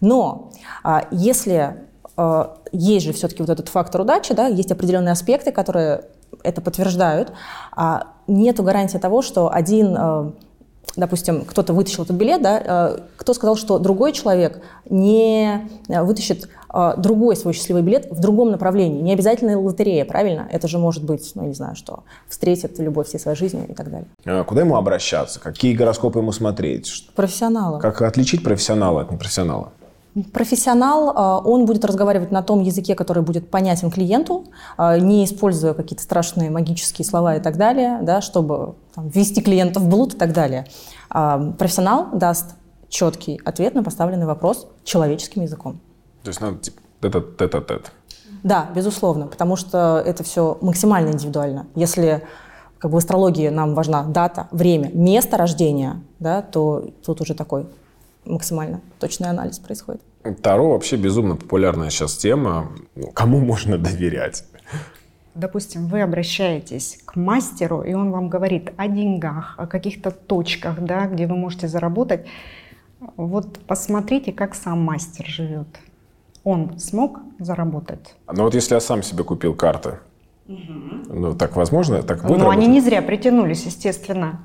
Но 0.00 0.50
а, 0.82 1.06
если 1.10 1.76
а, 2.16 2.58
есть 2.72 3.04
же 3.04 3.12
все-таки 3.12 3.42
вот 3.42 3.50
этот 3.50 3.68
фактор 3.68 4.02
удачи, 4.02 4.34
да, 4.34 4.46
есть 4.46 4.72
определенные 4.72 5.12
аспекты, 5.12 5.52
которые 5.52 6.04
это 6.42 6.60
подтверждают, 6.60 7.32
а 7.72 8.14
нету 8.26 8.62
гарантии 8.62 8.98
того, 8.98 9.22
что 9.22 9.52
один 9.52 9.96
а, 9.96 10.32
допустим, 10.96 11.44
кто-то 11.44 11.72
вытащил 11.72 12.04
этот 12.04 12.16
билет, 12.16 12.42
да, 12.42 12.62
э, 12.64 12.98
кто 13.16 13.34
сказал, 13.34 13.56
что 13.56 13.78
другой 13.78 14.12
человек 14.12 14.60
не 14.88 15.68
э, 15.88 16.02
вытащит 16.02 16.48
э, 16.72 16.94
другой 16.96 17.36
свой 17.36 17.52
счастливый 17.52 17.82
билет 17.82 18.10
в 18.10 18.20
другом 18.20 18.50
направлении. 18.50 19.00
Не 19.00 19.12
обязательно 19.12 19.58
лотерея, 19.58 20.04
правильно? 20.04 20.48
Это 20.50 20.68
же 20.68 20.78
может 20.78 21.04
быть, 21.04 21.32
ну, 21.34 21.46
не 21.46 21.54
знаю, 21.54 21.76
что 21.76 22.04
встретит 22.28 22.78
любовь 22.78 23.08
всей 23.08 23.18
своей 23.18 23.36
жизни 23.36 23.64
и 23.68 23.74
так 23.74 23.90
далее. 23.90 24.08
А 24.24 24.44
Куда 24.44 24.62
ему 24.62 24.76
обращаться? 24.76 25.40
Какие 25.40 25.74
гороскопы 25.74 26.20
ему 26.20 26.32
смотреть? 26.32 27.08
Профессионала. 27.14 27.78
Как 27.80 28.02
отличить 28.02 28.42
профессионала 28.42 29.02
от 29.02 29.10
непрофессионала? 29.10 29.72
Профессионал, 30.32 31.10
э, 31.10 31.48
он 31.48 31.66
будет 31.66 31.84
разговаривать 31.84 32.30
на 32.30 32.42
том 32.42 32.60
языке, 32.62 32.94
который 32.94 33.22
будет 33.22 33.50
понятен 33.50 33.90
клиенту, 33.90 34.44
э, 34.78 34.98
не 35.00 35.24
используя 35.24 35.74
какие-то 35.74 36.04
страшные 36.04 36.50
магические 36.50 37.04
слова 37.04 37.34
и 37.34 37.40
так 37.40 37.56
далее, 37.56 37.98
да, 38.02 38.20
чтобы 38.20 38.76
там, 38.94 39.08
ввести 39.08 39.42
клиента 39.42 39.80
в 39.80 39.88
блуд 39.88 40.14
и 40.14 40.16
так 40.16 40.32
далее. 40.32 40.66
А 41.10 41.52
Профессионал 41.58 42.08
даст 42.12 42.54
четкий 42.88 43.40
ответ 43.44 43.74
на 43.74 43.82
поставленный 43.82 44.26
вопрос 44.26 44.68
человеческим 44.84 45.42
языком. 45.42 45.80
То 46.22 46.28
есть 46.28 46.40
надо 46.40 46.58
типа 46.58 46.80
это 47.02 47.20
тет-а-тет. 47.20 47.90
Да, 48.44 48.70
безусловно, 48.74 49.26
потому 49.26 49.56
что 49.56 50.02
это 50.04 50.22
все 50.22 50.58
максимально 50.60 51.10
индивидуально. 51.10 51.66
Если 51.74 52.22
как 52.78 52.90
бы 52.90 52.96
в 52.96 52.98
астрологии 52.98 53.48
нам 53.48 53.74
важна 53.74 54.04
дата, 54.04 54.48
время, 54.52 54.90
место 54.92 55.36
рождения, 55.38 56.02
да, 56.18 56.42
то 56.42 56.90
тут 57.04 57.20
уже 57.20 57.34
такой 57.34 57.66
максимально 58.24 58.80
точный 58.98 59.28
анализ 59.28 59.58
происходит. 59.58 60.02
Таро 60.42 60.70
вообще 60.70 60.96
безумно 60.96 61.36
популярная 61.36 61.90
сейчас 61.90 62.16
тема. 62.16 62.72
Ну, 62.94 63.08
Кому 63.08 63.40
можно 63.40 63.78
доверять? 63.78 64.44
Допустим, 65.34 65.88
вы 65.88 66.00
обращаетесь 66.00 67.00
к 67.04 67.16
мастеру, 67.16 67.82
и 67.82 67.92
он 67.92 68.12
вам 68.12 68.28
говорит 68.28 68.72
о 68.76 68.86
деньгах, 68.86 69.54
о 69.58 69.66
каких-то 69.66 70.12
точках, 70.12 70.80
да, 70.80 71.06
где 71.06 71.26
вы 71.26 71.36
можете 71.36 71.66
заработать. 71.66 72.26
Вот 73.16 73.58
посмотрите, 73.66 74.32
как 74.32 74.54
сам 74.54 74.80
мастер 74.80 75.26
живет. 75.26 75.66
Он 76.44 76.78
смог 76.78 77.18
заработать? 77.38 78.14
Но 78.32 78.44
вот 78.44 78.54
если 78.54 78.74
я 78.74 78.80
сам 78.80 79.02
себе 79.02 79.24
купил 79.24 79.54
карты, 79.54 79.98
ну 80.46 81.34
так 81.34 81.56
возможно? 81.56 82.02
Так 82.02 82.22
будет 82.22 82.38
Ну, 82.38 82.50
они 82.50 82.66
не 82.66 82.80
зря 82.80 83.02
притянулись, 83.02 83.64
естественно. 83.64 84.40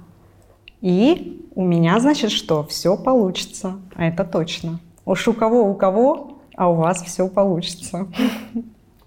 И 0.82 1.50
у 1.56 1.64
меня, 1.64 2.00
значит, 2.00 2.32
что? 2.32 2.64
Все 2.64 2.96
получится. 2.98 3.80
А 3.96 4.06
это 4.08 4.24
точно. 4.24 4.80
Уж 5.06 5.28
у 5.28 5.34
кого, 5.34 5.70
у 5.70 5.74
кого, 5.74 6.40
а 6.56 6.70
у 6.70 6.76
вас 6.76 7.02
все 7.04 7.28
получится. 7.28 8.08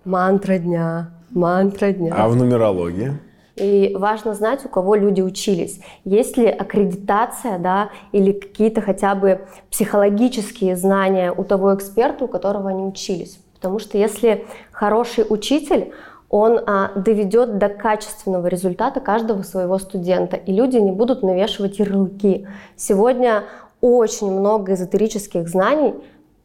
Мантра 0.05 0.59
дня, 0.59 1.11
мантра 1.31 1.93
дня. 1.93 2.14
А 2.17 2.29
в 2.29 2.37
нумерологии? 2.37 3.19
И 3.57 3.95
важно 3.97 4.35
знать, 4.35 4.64
у 4.64 4.69
кого 4.69 4.95
люди 4.95 5.21
учились. 5.21 5.81
Есть 6.05 6.37
ли 6.37 6.47
аккредитация, 6.47 7.59
да, 7.59 7.91
или 8.11 8.33
какие-то 8.33 8.81
хотя 8.81 9.14
бы 9.14 9.43
психологические 9.71 10.76
знания 10.76 11.33
у 11.33 11.45
того 11.45 11.75
эксперта, 11.75 12.25
у 12.25 12.29
которого 12.29 12.71
они 12.71 12.83
учились. 12.83 13.38
Потому 13.55 13.79
что 13.79 13.99
если 13.99 14.47
хороший 14.73 15.25
учитель, 15.29 15.93
он 16.33 16.61
а, 16.67 16.93
доведет 16.97 17.59
до 17.59 17.69
качественного 17.69 18.47
результата 18.47 19.01
каждого 19.01 19.43
своего 19.43 19.79
студента, 19.79 20.35
и 20.35 20.51
люди 20.51 20.79
не 20.79 20.91
будут 20.91 21.23
навешивать 21.23 21.79
ярлыки. 21.79 22.49
Сегодня 22.75 23.45
очень 23.83 24.33
много 24.33 24.73
эзотерических 24.73 25.47
знаний 25.47 25.95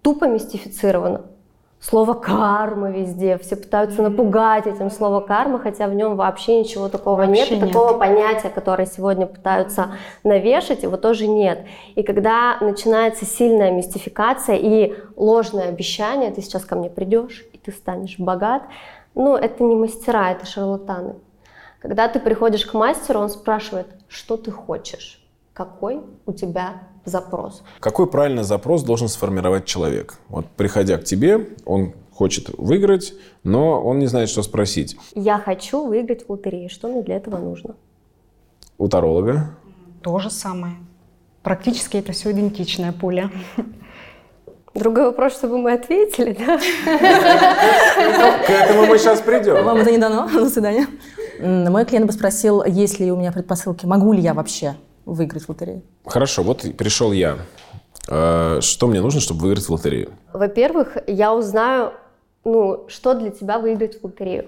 тупо 0.01 0.25
мистифицировано. 0.25 1.22
Слово 1.79 2.15
карма 2.15 2.89
везде, 2.89 3.38
все 3.38 3.56
пытаются 3.56 4.01
напугать 4.01 4.67
этим 4.67 4.89
слово 4.89 5.22
карма, 5.22 5.60
хотя 5.60 5.88
в 5.88 5.94
нем 5.94 6.17
вообще 6.17 6.60
ничего 6.60 6.89
такого 6.89 7.17
Вообще 7.17 7.34
нет, 7.34 7.51
и 7.51 7.56
нет. 7.56 7.67
такого 7.67 7.98
понятия, 7.98 8.50
которое 8.50 8.88
сегодня 8.88 9.25
пытаются 9.25 9.91
навешать, 10.25 10.84
его 10.84 10.98
тоже 10.98 11.27
нет. 11.27 11.65
И 11.96 12.03
когда 12.03 12.58
начинается 12.60 13.25
сильная 13.25 13.72
мистификация 13.72 14.58
и 14.58 14.96
ложное 15.15 15.70
обещание, 15.70 16.32
ты 16.32 16.41
сейчас 16.41 16.65
ко 16.65 16.75
мне 16.75 16.89
придешь, 16.89 17.46
и 17.53 17.58
ты 17.58 17.72
станешь 17.72 18.17
богат, 18.17 18.63
Ну, 19.17 19.36
это 19.36 19.63
не 19.63 19.74
мастера, 19.74 20.31
это 20.31 20.45
шарлатаны. 20.45 21.15
Когда 21.79 22.07
ты 22.07 22.19
приходишь 22.19 22.67
к 22.67 22.75
мастеру, 22.75 23.19
он 23.19 23.29
спрашивает, 23.29 23.88
что 24.07 24.38
ты 24.38 24.51
хочешь, 24.51 25.27
какой 25.53 26.01
у 26.27 26.33
тебя 26.33 26.83
запрос. 27.03 27.63
Какой 27.79 28.05
правильный 28.05 28.43
запрос 28.43 28.83
должен 28.83 29.07
сформировать 29.07 29.65
человек? 29.65 30.19
Вот 30.29 30.45
приходя 30.55 31.00
к 31.00 31.03
тебе, 31.03 31.50
он 31.65 31.93
хочет 32.12 32.50
выиграть, 32.59 33.15
но 33.43 33.83
он 33.83 33.97
не 33.97 34.05
знает, 34.05 34.29
что 34.29 34.43
спросить. 34.43 34.95
Я 35.15 35.39
хочу 35.39 35.88
выиграть 35.88 36.27
в 36.27 36.31
лотерее. 36.31 36.69
Что 36.69 36.88
мне 36.88 37.01
для 37.01 37.15
этого 37.15 37.39
нужно? 37.39 37.75
У 38.77 38.88
таролога 38.88 39.57
То 40.03 40.19
же 40.19 40.29
самое. 40.29 40.75
Практически 41.41 41.97
это 41.97 42.12
все 42.12 42.31
идентичное 42.31 42.91
поле. 42.91 43.31
Другой 44.77 45.05
вопрос, 45.05 45.34
чтобы 45.34 45.57
мы 45.57 45.74
ответили, 45.74 46.38
да? 46.38 46.57
К 48.46 48.50
этому 48.50 48.86
мы 48.86 48.98
сейчас 49.00 49.22
придем. 49.22 49.63
Вам 49.65 49.77
это 49.77 49.91
не 49.91 49.98
дано? 49.98 50.29
До 50.31 50.50
свидания. 50.50 50.88
Мой 51.39 51.86
клиент 51.86 52.05
бы 52.05 52.13
спросил, 52.13 52.63
есть 52.63 53.00
ли 53.00 53.12
у 53.12 53.15
меня 53.15 53.31
предпосылки, 53.31 53.86
могу 53.88 54.13
ли 54.13 54.22
я 54.22 54.34
вообще 54.34 54.75
выиграть 55.05 55.43
в 55.43 55.50
лотерею. 55.50 55.81
Хорошо, 56.05 56.43
вот 56.43 56.65
пришел 56.77 57.12
я. 57.12 57.38
Э, 58.10 58.60
Что 58.62 58.88
мне 58.88 59.01
нужно, 59.01 59.19
чтобы 59.22 59.41
выиграть 59.41 59.65
в 59.65 59.69
лотерею? 59.72 60.12
Во-первых, 60.34 60.98
я 61.07 61.34
узнаю, 61.34 61.93
ну, 62.43 62.86
что 62.89 63.13
для 63.13 63.29
тебя 63.31 63.57
выиграть 63.60 64.00
в 64.00 64.03
лотерею. 64.03 64.48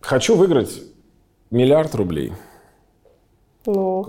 Хочу 0.00 0.36
выиграть 0.36 0.82
миллиард 1.50 1.94
рублей. 1.94 2.32
Ну, 3.66 4.06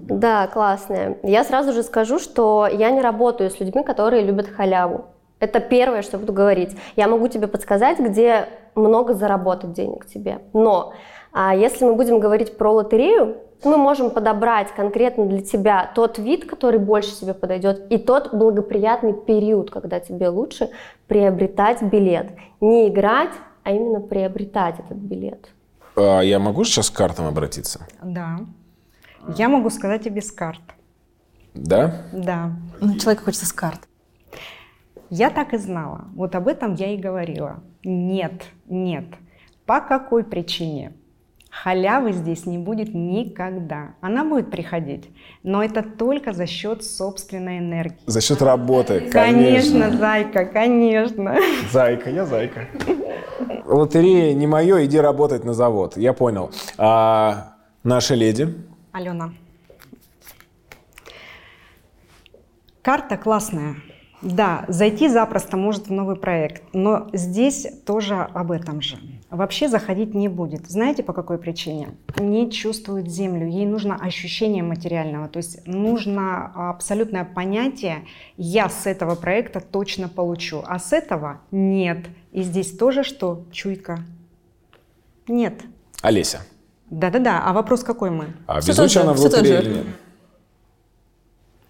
да, 0.00 0.46
классная. 0.48 1.18
Я 1.22 1.44
сразу 1.44 1.72
же 1.72 1.82
скажу, 1.82 2.18
что 2.18 2.68
я 2.70 2.90
не 2.90 3.00
работаю 3.00 3.50
с 3.50 3.58
людьми, 3.60 3.82
которые 3.82 4.22
любят 4.22 4.48
халяву. 4.48 5.06
Это 5.38 5.60
первое, 5.60 6.02
что 6.02 6.18
буду 6.18 6.32
говорить. 6.32 6.76
Я 6.94 7.08
могу 7.08 7.28
тебе 7.28 7.48
подсказать, 7.48 7.98
где 7.98 8.48
много 8.74 9.14
заработать 9.14 9.72
денег 9.72 10.06
тебе. 10.06 10.40
Но 10.52 10.92
а 11.32 11.54
если 11.54 11.84
мы 11.84 11.94
будем 11.94 12.20
говорить 12.20 12.56
про 12.56 12.72
лотерею, 12.72 13.38
то 13.62 13.70
мы 13.70 13.76
можем 13.76 14.10
подобрать 14.10 14.72
конкретно 14.74 15.26
для 15.26 15.40
тебя 15.40 15.90
тот 15.94 16.18
вид, 16.18 16.44
который 16.44 16.78
больше 16.78 17.18
тебе 17.18 17.32
подойдет, 17.32 17.86
и 17.90 17.98
тот 17.98 18.34
благоприятный 18.34 19.14
период, 19.14 19.70
когда 19.70 20.00
тебе 20.00 20.28
лучше 20.28 20.70
приобретать 21.06 21.80
билет. 21.82 22.32
Не 22.60 22.88
играть, 22.88 23.30
а 23.62 23.72
именно 23.72 24.00
приобретать 24.00 24.80
этот 24.80 24.98
билет. 24.98 25.48
А 25.96 26.20
я 26.20 26.38
могу 26.38 26.64
сейчас 26.64 26.90
к 26.90 26.96
картам 26.96 27.26
обратиться? 27.26 27.86
Да. 28.02 28.40
Я 29.36 29.48
могу 29.48 29.70
сказать 29.70 30.06
и 30.06 30.10
без 30.10 30.32
карт. 30.32 30.60
Да? 31.54 32.02
Да. 32.12 32.52
Ну, 32.80 32.96
человеку 32.98 33.24
хочется 33.26 33.46
с 33.46 33.52
карт. 33.52 33.80
Я 35.10 35.30
так 35.30 35.52
и 35.52 35.58
знала. 35.58 36.06
Вот 36.14 36.34
об 36.34 36.48
этом 36.48 36.74
я 36.74 36.94
и 36.94 36.96
говорила. 36.96 37.62
Нет, 37.84 38.44
нет. 38.66 39.04
По 39.66 39.80
какой 39.80 40.24
причине? 40.24 40.92
Халявы 41.50 42.12
здесь 42.12 42.46
не 42.46 42.56
будет 42.56 42.94
никогда. 42.94 43.90
Она 44.00 44.24
будет 44.24 44.50
приходить, 44.50 45.10
но 45.42 45.62
это 45.62 45.82
только 45.82 46.32
за 46.32 46.46
счет 46.46 46.82
собственной 46.82 47.58
энергии. 47.58 47.98
За 48.06 48.22
счет 48.22 48.40
работы, 48.40 49.10
Конечно, 49.10 49.80
конечно. 49.80 49.98
зайка, 49.98 50.46
конечно. 50.46 51.36
Зайка, 51.70 52.08
я 52.08 52.24
зайка. 52.24 52.68
Лотерея 53.66 54.32
не 54.32 54.46
мое, 54.46 54.86
иди 54.86 54.98
работать 54.98 55.44
на 55.44 55.52
завод. 55.52 55.98
Я 55.98 56.14
понял. 56.14 56.50
А 56.78 57.52
наша 57.84 58.14
леди? 58.14 58.54
Алена. 58.92 59.32
Карта 62.82 63.16
классная. 63.16 63.76
Да, 64.22 64.64
зайти 64.68 65.08
запросто 65.08 65.56
может 65.56 65.88
в 65.88 65.92
новый 65.92 66.14
проект, 66.14 66.62
но 66.72 67.08
здесь 67.12 67.66
тоже 67.84 68.14
об 68.14 68.52
этом 68.52 68.80
же. 68.80 68.96
Вообще 69.30 69.66
заходить 69.66 70.14
не 70.14 70.28
будет. 70.28 70.70
Знаете 70.70 71.02
по 71.02 71.12
какой 71.12 71.38
причине? 71.38 71.88
Не 72.18 72.48
чувствует 72.50 73.08
землю, 73.08 73.48
ей 73.48 73.66
нужно 73.66 73.96
ощущение 73.96 74.62
материального, 74.62 75.26
то 75.28 75.38
есть 75.38 75.66
нужно 75.66 76.70
абсолютное 76.70 77.24
понятие 77.24 78.04
«я 78.36 78.68
с 78.68 78.86
этого 78.86 79.16
проекта 79.16 79.60
точно 79.60 80.08
получу», 80.08 80.62
а 80.64 80.78
с 80.78 80.92
этого 80.92 81.40
нет. 81.50 82.06
И 82.30 82.42
здесь 82.42 82.76
тоже 82.76 83.02
что? 83.02 83.44
Чуйка. 83.50 84.04
Нет. 85.26 85.62
Олеся. 86.00 86.42
Да-да-да, 86.92 87.42
а 87.42 87.54
вопрос 87.54 87.82
какой 87.82 88.10
мы? 88.10 88.34
А 88.46 88.58
везучая 88.60 88.88
же, 88.88 89.00
она 89.00 89.14
в 89.14 89.20
лотерее 89.20 89.62
или 89.62 89.74
нет? 89.76 89.86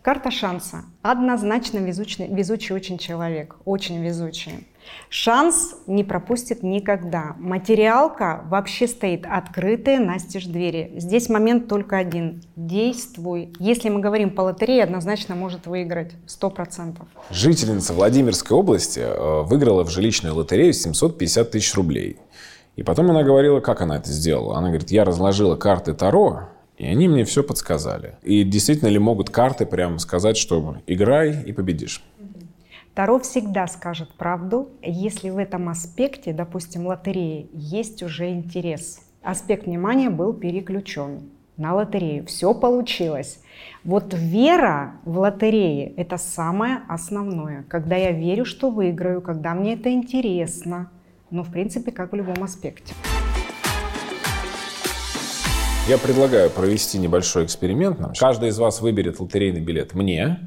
Карта 0.02 0.32
шанса. 0.32 0.84
Однозначно 1.02 1.78
везучий, 1.78 2.26
везучий 2.26 2.74
очень 2.74 2.98
человек, 2.98 3.54
очень 3.64 4.02
везучий. 4.02 4.66
Шанс 5.10 5.76
не 5.86 6.02
пропустит 6.02 6.64
никогда. 6.64 7.36
Материалка 7.38 8.42
вообще 8.48 8.88
стоит 8.88 9.24
открытые 9.24 10.00
настежь 10.00 10.46
двери. 10.46 10.92
Здесь 10.96 11.28
момент 11.28 11.68
только 11.68 11.98
один. 11.98 12.42
Действуй. 12.56 13.52
Если 13.60 13.90
мы 13.90 14.00
говорим 14.00 14.30
по 14.30 14.40
лотерее, 14.40 14.82
однозначно 14.82 15.36
может 15.36 15.68
выиграть 15.68 16.14
100%. 16.26 16.96
Жительница 17.30 17.92
Владимирской 17.92 18.56
области 18.56 18.98
э, 18.98 19.42
выиграла 19.42 19.84
в 19.84 19.90
жилищную 19.90 20.34
лотерею 20.34 20.72
750 20.72 21.52
тысяч 21.52 21.72
рублей. 21.76 22.18
И 22.76 22.82
потом 22.82 23.10
она 23.10 23.22
говорила, 23.22 23.60
как 23.60 23.80
она 23.80 23.96
это 23.96 24.10
сделала. 24.10 24.56
Она 24.56 24.68
говорит, 24.68 24.90
я 24.90 25.04
разложила 25.04 25.56
карты 25.56 25.92
Таро, 25.94 26.48
и 26.78 26.86
они 26.86 27.08
мне 27.08 27.24
все 27.24 27.42
подсказали. 27.42 28.16
И 28.22 28.44
действительно 28.44 28.88
ли 28.88 28.98
могут 28.98 29.30
карты 29.30 29.66
прям 29.66 29.98
сказать, 29.98 30.36
что 30.36 30.76
играй 30.86 31.42
и 31.44 31.52
победишь? 31.52 32.02
Таро 32.94 33.18
всегда 33.20 33.66
скажет 33.68 34.10
правду, 34.14 34.68
если 34.82 35.30
в 35.30 35.38
этом 35.38 35.68
аспекте, 35.68 36.32
допустим, 36.32 36.86
лотереи, 36.86 37.48
есть 37.52 38.02
уже 38.02 38.30
интерес. 38.30 39.00
Аспект 39.22 39.66
внимания 39.66 40.10
был 40.10 40.34
переключен 40.34 41.30
на 41.56 41.74
лотерею. 41.74 42.26
Все 42.26 42.52
получилось. 42.54 43.40
Вот 43.84 44.12
вера 44.14 44.96
в 45.04 45.18
лотерее– 45.18 45.92
это 45.96 46.16
самое 46.16 46.80
основное. 46.88 47.64
Когда 47.68 47.96
я 47.96 48.12
верю, 48.12 48.44
что 48.44 48.70
выиграю, 48.70 49.22
когда 49.22 49.54
мне 49.54 49.74
это 49.74 49.90
интересно. 49.90 50.90
Ну, 51.32 51.42
в 51.42 51.50
принципе, 51.50 51.92
как 51.92 52.12
в 52.12 52.14
любом 52.14 52.44
аспекте. 52.44 52.92
Я 55.88 55.96
предлагаю 55.96 56.50
провести 56.50 56.98
небольшой 56.98 57.46
эксперимент. 57.46 57.98
нам. 57.98 58.12
Каждый 58.16 58.50
из 58.50 58.58
вас 58.58 58.82
выберет 58.82 59.18
лотерейный 59.18 59.60
билет 59.60 59.94
мне. 59.94 60.38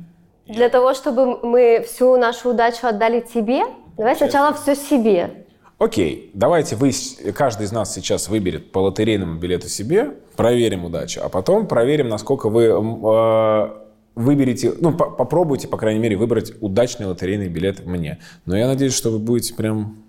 Для 0.45 0.69
того, 0.69 0.93
чтобы 0.93 1.39
мы 1.43 1.83
всю 1.87 2.15
нашу 2.17 2.51
удачу 2.51 2.85
отдали 2.85 3.19
тебе, 3.21 3.63
давай 3.97 4.15
сначала 4.15 4.53
все 4.53 4.75
себе. 4.75 5.45
Окей, 5.79 6.29
давайте 6.35 6.75
вы, 6.75 6.91
каждый 7.33 7.63
из 7.65 7.71
нас 7.71 7.91
сейчас 7.91 8.29
выберет 8.29 8.71
по 8.71 8.77
лотерейному 8.77 9.39
билету 9.39 9.67
себе, 9.67 10.11
проверим 10.35 10.85
удачу, 10.85 11.19
а 11.23 11.29
потом 11.29 11.67
проверим, 11.67 12.09
насколько 12.09 12.47
вы 12.47 12.65
э, 12.65 13.69
выберете, 14.13 14.71
ну, 14.79 14.93
по- 14.93 15.09
попробуйте, 15.09 15.67
по 15.67 15.77
крайней 15.77 15.99
мере, 15.99 16.15
выбрать 16.15 16.53
удачный 16.61 17.07
лотерейный 17.07 17.49
билет 17.49 17.87
мне. 17.87 18.19
Но 18.45 18.55
я 18.55 18.67
надеюсь, 18.67 18.93
что 18.93 19.09
вы 19.09 19.17
будете 19.17 19.55
прям 19.55 20.04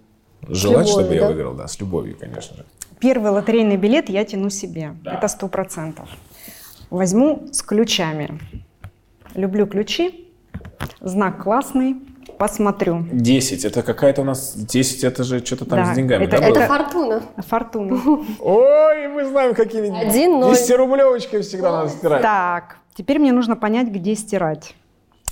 желать, 0.49 0.87
любовью, 0.89 0.93
чтобы 0.93 1.15
я 1.15 1.21
да? 1.23 1.27
выиграл, 1.29 1.55
да, 1.55 1.67
с 1.69 1.81
любовью, 1.81 2.17
конечно 2.19 2.57
же. 2.57 2.65
Первый 3.01 3.31
лотерейный 3.31 3.77
билет 3.77 4.09
я 4.09 4.25
тяну 4.25 4.51
себе. 4.51 4.95
Это 5.05 5.29
сто 5.29 5.49
процентов. 5.49 6.09
Возьму 6.91 7.49
с 7.53 7.63
ключами. 7.63 8.39
Люблю 9.35 9.67
ключи. 9.67 10.29
Знак 11.01 11.43
классный. 11.43 11.97
Посмотрю. 12.39 13.07
10, 13.13 13.65
это 13.65 13.83
какая-то 13.83 14.21
у 14.21 14.25
нас, 14.25 14.55
10, 14.55 15.05
это 15.05 15.25
же 15.25 15.43
что-то 15.45 15.65
там 15.65 15.79
Да, 15.79 15.93
с 15.93 15.97
деньгами, 15.97 16.25
это- 16.25 16.39
да, 16.39 16.47
Это 16.49 16.59
было? 16.59 16.67
фортуна. 16.67 17.23
Фортуна. 17.39 17.95
Ой, 18.41 19.09
мы 19.09 19.25
знаем, 19.25 19.55
какими 19.55 19.89
Один 19.99 20.41
ноль. 20.41 20.53
10-рублевочкой 20.55 21.41
всегда 21.41 21.73
надо 21.73 21.89
стирать. 21.91 22.21
Так, 22.21 22.77
теперь 22.95 23.19
мне 23.19 23.33
нужно 23.33 23.57
понять, 23.57 23.89
где 23.89 24.15
стирать. 24.15 24.75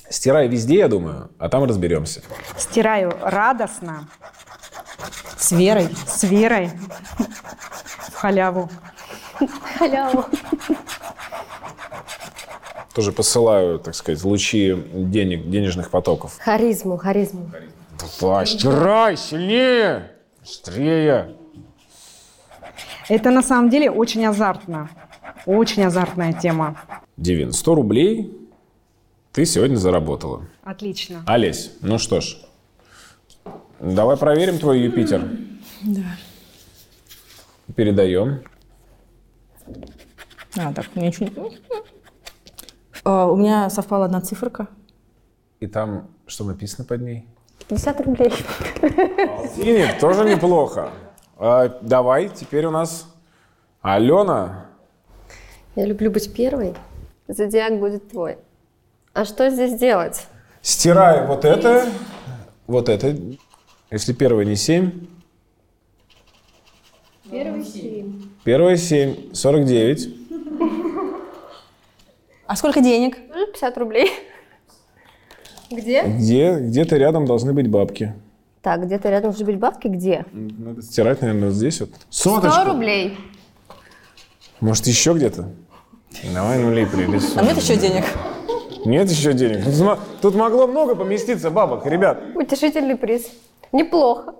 Стирай 0.09 0.49
везде, 0.49 0.79
я 0.79 0.89
думаю, 0.89 1.29
а 1.39 1.49
там 1.51 1.65
разберемся. 1.65 2.23
Стираю 2.57 3.13
радостно, 3.21 4.09
С 5.37 5.53
верой. 5.53 5.89
с 6.07 6.23
верой, 6.25 6.71
в 8.11 8.15
халяву. 8.15 8.71
Халяву. 9.79 10.25
Тоже 12.95 13.11
посылаю, 13.13 13.81
так 13.81 13.95
сказать, 13.95 14.23
лучи 14.23 14.75
денег, 14.93 15.51
денежных 15.51 15.91
потоков. 15.91 16.39
Харизму, 16.39 16.97
харизму. 16.97 17.51
Давай, 18.21 18.47
стирай 18.47 19.17
сильнее, 19.17 20.13
быстрее. 20.41 21.35
Это 23.09 23.31
на 23.31 23.43
самом 23.43 23.69
деле 23.69 23.91
очень 23.91 24.25
азартно. 24.25 24.89
Очень 25.47 25.85
азартная 25.85 26.33
тема. 26.33 26.77
Дивин, 27.17 27.53
100 27.53 27.75
рублей 27.75 28.33
ты 29.33 29.45
сегодня 29.45 29.77
заработала. 29.77 30.45
Отлично. 30.63 31.23
Олесь, 31.27 31.73
ну 31.81 31.99
что 31.99 32.21
ж, 32.21 32.37
давай 33.85 34.17
проверим 34.17 34.59
твой 34.59 34.81
Юпитер. 34.81 35.29
Да. 35.83 36.17
Передаем. 37.77 38.43
А, 40.57 40.73
так, 40.73 40.87
у 40.95 40.99
меня 40.99 41.09
ничего 41.09 41.27
не... 41.27 41.59
А, 43.05 43.27
У 43.27 43.37
меня 43.37 43.69
совпала 43.71 44.07
одна 44.07 44.21
циферка. 44.21 44.69
И 45.61 45.67
там 45.67 46.09
что 46.27 46.45
написано 46.45 46.85
под 46.85 47.03
ней? 47.03 47.29
50 47.69 48.01
рублей. 48.07 48.33
Синий, 49.55 49.99
тоже 50.01 50.25
неплохо. 50.25 50.91
А, 51.37 51.69
давай, 51.81 52.29
теперь 52.29 52.67
у 52.67 52.71
нас 52.71 53.07
Алена. 53.83 54.67
Я 55.77 55.87
люблю 55.87 56.11
быть 56.11 56.33
первой. 56.33 56.75
Зодиак 57.29 57.79
будет 57.79 58.11
твой. 58.11 58.39
А 59.13 59.25
что 59.25 59.49
здесь 59.51 59.79
делать? 59.79 60.27
Стираю 60.63 61.27
вот 61.27 61.45
это, 61.45 61.87
вот 62.67 62.89
это. 62.89 63.17
Если 63.95 64.13
первое 64.13 64.45
не 64.45 64.57
7. 64.57 64.91
Первый 67.31 67.65
семь. 67.65 68.23
Первое 68.43 68.77
7, 68.77 69.33
49. 69.33 70.09
А 72.49 72.57
сколько 72.57 72.81
денег? 72.81 73.17
50 73.53 73.79
рублей. 73.79 74.11
Где? 75.71 76.03
Где, 76.03 76.59
где-то 76.59 76.97
рядом 76.97 77.25
должны 77.25 77.53
быть 77.53 77.69
бабки. 77.71 78.15
Так, 78.63 78.85
где-то 78.85 79.11
рядом 79.11 79.31
должны 79.31 79.47
быть 79.47 79.61
бабки. 79.61 79.87
Где? 79.87 80.27
Надо 80.33 80.83
стирать, 80.83 81.21
наверное, 81.21 81.51
вот 81.51 81.55
здесь 81.55 81.81
вот. 81.81 81.91
100 82.11 82.41
Соточку. 82.41 82.65
рублей. 82.73 83.17
Может, 84.59 84.89
еще 84.89 85.13
где-то? 85.13 85.51
Давай 86.35 86.59
нули 86.59 86.83
А 86.83 86.87
пририсуем. 86.87 87.47
нет 87.47 87.57
еще 87.57 87.77
денег? 87.77 88.05
Нет 88.85 89.09
еще 89.09 89.35
денег. 89.35 89.65
Тут 90.21 90.35
могло 90.35 90.67
много 90.67 90.97
поместиться 90.97 91.49
бабок, 91.53 91.87
ребят. 91.87 92.21
Утешительный 92.35 92.97
приз. 92.97 93.31
Неплохо. 93.75 94.37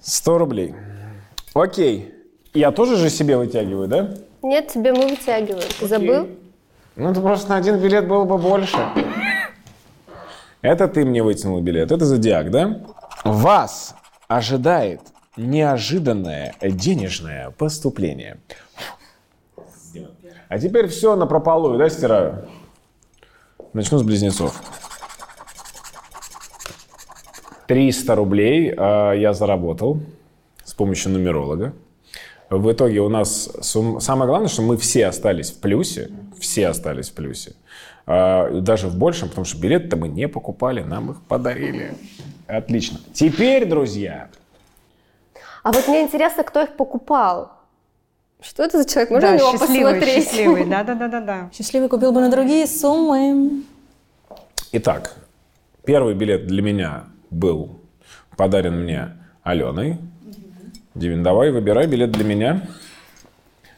100 0.00 0.38
рублей. 0.38 0.74
Окей. 1.54 2.14
Я 2.54 2.70
тоже 2.70 2.96
же 2.96 3.10
себе 3.10 3.36
вытягиваю, 3.36 3.88
да? 3.88 4.14
Нет, 4.42 4.68
тебе 4.68 4.92
мы 4.92 5.08
вытягиваем. 5.08 5.68
Ты 5.80 5.88
забыл? 5.88 6.28
Ну, 6.94 7.10
это 7.10 7.20
просто 7.20 7.50
на 7.50 7.56
один 7.56 7.78
билет 7.80 8.06
было 8.06 8.24
бы 8.24 8.38
больше. 8.38 8.78
Это 10.62 10.86
ты 10.86 11.04
мне 11.04 11.24
вытянул 11.24 11.60
билет. 11.60 11.90
Это 11.90 12.04
зодиак, 12.04 12.52
да? 12.52 12.80
Вас 13.24 13.96
ожидает 14.28 15.00
неожиданное 15.36 16.54
денежное 16.62 17.50
поступление. 17.50 18.38
А 20.48 20.60
теперь 20.60 20.86
все 20.86 21.16
на 21.16 21.26
прополую, 21.26 21.76
да, 21.76 21.88
стираю? 21.88 22.48
Начну 23.72 23.98
с 23.98 24.04
близнецов. 24.04 24.62
300 27.66 28.14
рублей 28.14 28.70
э, 28.76 29.12
я 29.18 29.32
заработал 29.32 29.98
с 30.64 30.72
помощью 30.74 31.12
нумеролога. 31.12 31.72
В 32.48 32.70
итоге 32.72 33.00
у 33.00 33.08
нас 33.08 33.50
сум- 33.60 34.00
самое 34.00 34.28
главное, 34.28 34.48
что 34.48 34.62
мы 34.62 34.76
все 34.76 35.06
остались 35.06 35.50
в 35.50 35.60
плюсе, 35.60 36.10
все 36.38 36.68
остались 36.68 37.08
в 37.10 37.14
плюсе, 37.14 37.54
А, 38.06 38.60
даже 38.60 38.86
в 38.86 38.96
большем, 38.96 39.28
потому 39.30 39.44
что 39.44 39.58
билеты-то 39.58 39.96
мы 39.96 40.06
не 40.08 40.28
покупали, 40.28 40.82
нам 40.82 41.10
их 41.10 41.20
подарили. 41.22 41.94
Отлично. 42.46 43.00
Теперь, 43.12 43.66
друзья, 43.66 44.28
А 45.64 45.72
вот 45.72 45.88
мне 45.88 46.02
интересно, 46.02 46.44
кто 46.44 46.62
их 46.62 46.76
покупал. 46.76 47.50
Что 48.40 48.62
это 48.62 48.78
за 48.80 48.88
человек? 48.88 49.10
Можно 49.10 49.28
да, 49.28 49.34
на 49.34 49.38
него 49.38 49.50
счастливый, 49.58 49.92
посмотреть? 49.94 50.24
счастливый, 50.24 50.64
да, 50.66 50.84
да, 50.84 50.94
да, 50.94 51.08
да, 51.08 51.20
да. 51.20 51.50
Счастливый 51.52 51.88
купил 51.88 52.12
бы 52.12 52.20
на 52.20 52.30
другие 52.30 52.68
суммы. 52.68 53.64
итак, 54.70 55.16
первый 55.84 56.14
билет 56.14 56.46
для 56.46 56.62
меня 56.62 57.04
был 57.38 57.80
подарен 58.36 58.82
мне 58.82 59.12
Аленой. 59.42 59.98
Дивин, 60.94 61.22
давай 61.22 61.50
выбирай 61.50 61.86
билет 61.86 62.10
для 62.12 62.24
меня 62.24 62.68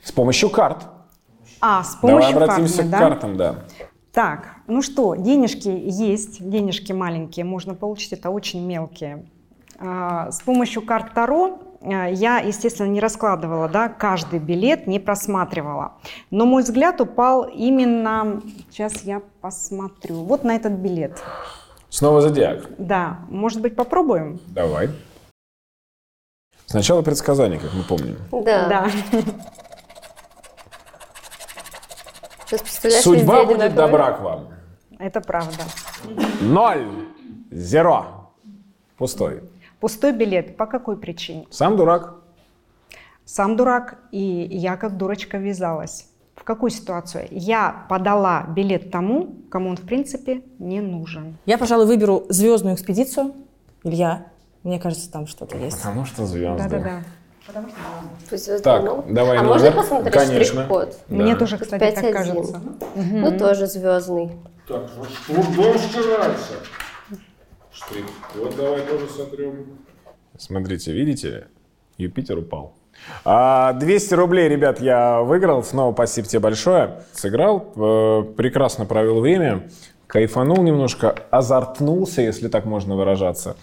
с 0.02 0.12
помощью 0.12 0.50
карт. 0.50 0.86
А, 1.60 1.82
с 1.82 1.96
Давай 2.00 2.12
помощью 2.12 2.36
обратимся 2.36 2.76
карты, 2.76 2.88
к 2.88 2.90
да? 2.90 2.98
картам, 2.98 3.36
да. 3.36 3.54
Так, 4.12 4.48
ну 4.68 4.80
что, 4.80 5.16
денежки 5.16 5.68
есть, 5.68 6.48
денежки 6.48 6.92
маленькие, 6.92 7.44
можно 7.44 7.74
получить, 7.74 8.12
это 8.12 8.30
очень 8.30 8.64
мелкие. 8.64 9.26
А, 9.78 10.30
С 10.30 10.40
помощью 10.40 10.82
карт 10.82 11.14
Таро 11.14 11.58
а, 11.82 12.06
я, 12.06 12.38
естественно, 12.38 12.86
не 12.86 13.00
раскладывала, 13.00 13.68
да, 13.68 13.88
каждый 13.88 14.38
билет 14.38 14.86
не 14.86 15.00
просматривала. 15.00 15.94
Но 16.30 16.46
мой 16.46 16.62
взгляд 16.62 17.00
упал 17.00 17.42
именно, 17.42 18.40
сейчас 18.70 19.02
я 19.02 19.20
посмотрю, 19.40 20.22
вот 20.22 20.44
на 20.44 20.54
этот 20.54 20.74
билет. 20.74 21.20
Снова 21.90 22.20
зодиак. 22.20 22.66
Да, 22.78 23.20
может 23.28 23.60
быть, 23.60 23.74
попробуем? 23.74 24.38
Давай. 24.48 24.90
Сначала 26.66 27.02
предсказание, 27.02 27.58
как 27.58 27.72
мы 27.72 27.82
помним. 27.82 28.18
Да. 28.30 28.68
Да. 28.68 28.90
Сейчас 32.46 32.62
представляешь, 32.62 33.04
Судьба 33.04 33.44
будет 33.44 33.74
добра 33.74 34.12
к 34.12 34.20
вам. 34.20 34.48
Это 34.98 35.20
правда. 35.20 35.62
Ноль. 36.40 36.86
Зеро. 37.50 38.30
Пустой. 38.96 39.42
Пустой 39.80 40.12
билет. 40.12 40.56
По 40.56 40.66
какой 40.66 40.96
причине? 40.98 41.46
Сам 41.50 41.76
дурак. 41.76 42.14
Сам 43.24 43.56
дурак, 43.56 43.98
и 44.10 44.18
я 44.50 44.76
как 44.76 44.96
дурочка 44.96 45.38
ввязалась. 45.38 46.08
В 46.38 46.44
какую 46.44 46.70
ситуацию? 46.70 47.26
Я 47.30 47.86
подала 47.88 48.46
билет 48.54 48.90
тому, 48.90 49.34
кому 49.50 49.70
он, 49.70 49.76
в 49.76 49.82
принципе, 49.82 50.42
не 50.58 50.80
нужен. 50.80 51.36
Я, 51.46 51.58
пожалуй, 51.58 51.86
выберу 51.86 52.24
звездную 52.28 52.74
экспедицию. 52.76 53.34
Илья, 53.82 54.26
мне 54.62 54.78
кажется, 54.80 55.10
там 55.10 55.26
что-то 55.26 55.56
есть. 55.58 55.76
Потому 55.78 56.04
что 56.04 56.26
звезды. 56.26 56.62
Да-да-да. 56.68 57.02
Пусть 58.30 58.44
звезды 58.44 58.62
Так, 58.62 58.82
могут. 58.84 59.12
давай 59.12 59.38
А 59.38 59.42
номер. 59.42 59.54
можно 59.54 59.72
посмотреть 59.72 60.12
Конечно. 60.14 60.44
штрих-код? 60.62 60.98
Да. 61.08 61.16
Мне 61.16 61.36
тоже, 61.36 61.58
кстати, 61.58 61.94
так 61.94 62.04
5-1. 62.04 62.12
кажется. 62.12 62.62
Ну, 62.94 63.38
тоже 63.38 63.66
звездный. 63.66 64.30
Так, 64.66 64.90
трудом 65.26 65.78
стирается. 65.78 66.52
Штрих. 67.72 68.04
Вот 68.36 68.56
давай 68.56 68.82
тоже 68.82 69.08
сотрем. 69.08 69.66
Смотрите, 70.38 70.92
видите? 70.92 71.48
Юпитер 71.96 72.38
упал. 72.38 72.74
А, 73.24 73.72
200 73.74 74.14
рублей, 74.14 74.48
ребят, 74.48 74.80
я 74.80 75.20
выиграл. 75.20 75.62
Снова 75.62 75.92
спасибо 75.92 76.28
тебе 76.28 76.40
большое. 76.40 77.02
Сыграл, 77.12 77.72
э, 77.76 78.24
прекрасно 78.36 78.86
провел 78.86 79.20
время, 79.20 79.68
кайфанул 80.06 80.62
немножко, 80.62 81.14
азартнулся, 81.30 82.22
если 82.22 82.48
так 82.48 82.64
можно 82.64 82.96
выражаться. 82.96 83.56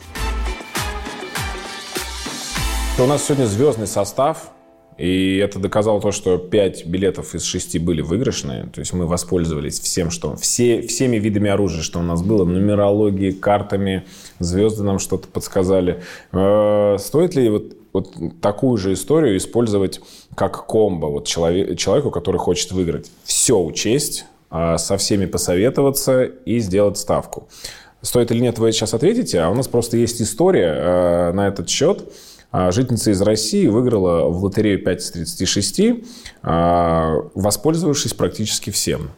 У 2.98 3.06
нас 3.06 3.26
сегодня 3.26 3.46
звездный 3.46 3.88
состав, 3.88 4.52
и 4.98 5.38
это 5.38 5.60
доказало 5.60 6.00
то, 6.00 6.12
что 6.12 6.38
5 6.38 6.86
билетов 6.86 7.36
из 7.36 7.44
6 7.44 7.80
были 7.80 8.02
выигрышные. 8.02 8.68
То 8.68 8.80
есть 8.80 8.94
мы 8.94 9.06
воспользовались 9.06 9.80
всем, 9.80 10.10
что 10.10 10.38
все, 10.38 10.82
всеми 10.82 11.18
видами 11.18 11.50
оружия, 11.50 11.84
что 11.84 12.00
у 12.00 12.04
нас 12.04 12.22
было, 12.24 12.46
нумерологией, 12.46 13.34
картами, 13.34 14.06
звезды 14.40 14.84
нам 14.84 15.00
что-то 15.00 15.28
подсказали. 15.28 16.04
Э, 16.32 16.98
Стоит 17.00 17.36
ли 17.36 17.50
вот, 17.50 17.74
вот 17.94 18.14
такую 18.42 18.78
же 18.78 18.94
историю 18.94 19.38
использовать 19.38 20.02
как 20.36 20.66
комбо 20.66 21.08
вот 21.08 21.28
человек, 21.28 21.78
человеку, 21.78 22.12
который 22.12 22.38
хочет 22.38 22.72
выиграть? 22.72 23.12
Все 23.24 23.60
учесть, 23.60 24.26
а, 24.50 24.78
со 24.78 24.98
всеми 24.98 25.26
посоветоваться 25.26 26.24
и 26.24 26.60
сделать 26.60 26.98
ставку. 26.98 27.48
Стоит 28.02 28.32
или 28.32 28.40
нет, 28.40 28.60
вы 28.60 28.72
сейчас 28.72 28.94
ответите, 28.94 29.42
а 29.42 29.50
у 29.50 29.56
нас 29.56 29.68
просто 29.68 29.98
есть 29.98 30.22
история 30.22 30.76
э, 30.78 31.32
на 31.34 31.48
этот 31.48 31.70
счет. 31.70 32.14
А, 32.52 32.72
Жительница 32.72 33.12
из 33.12 33.22
России 33.22 33.68
выиграла 33.68 34.30
в 34.30 34.44
лотерею 34.44 34.82
5 34.82 35.02
из 35.02 35.12
36, 35.12 35.82
а, 36.42 37.16
воспользовавшись 37.34 38.14
практически 38.14 38.70
всем. 38.70 39.10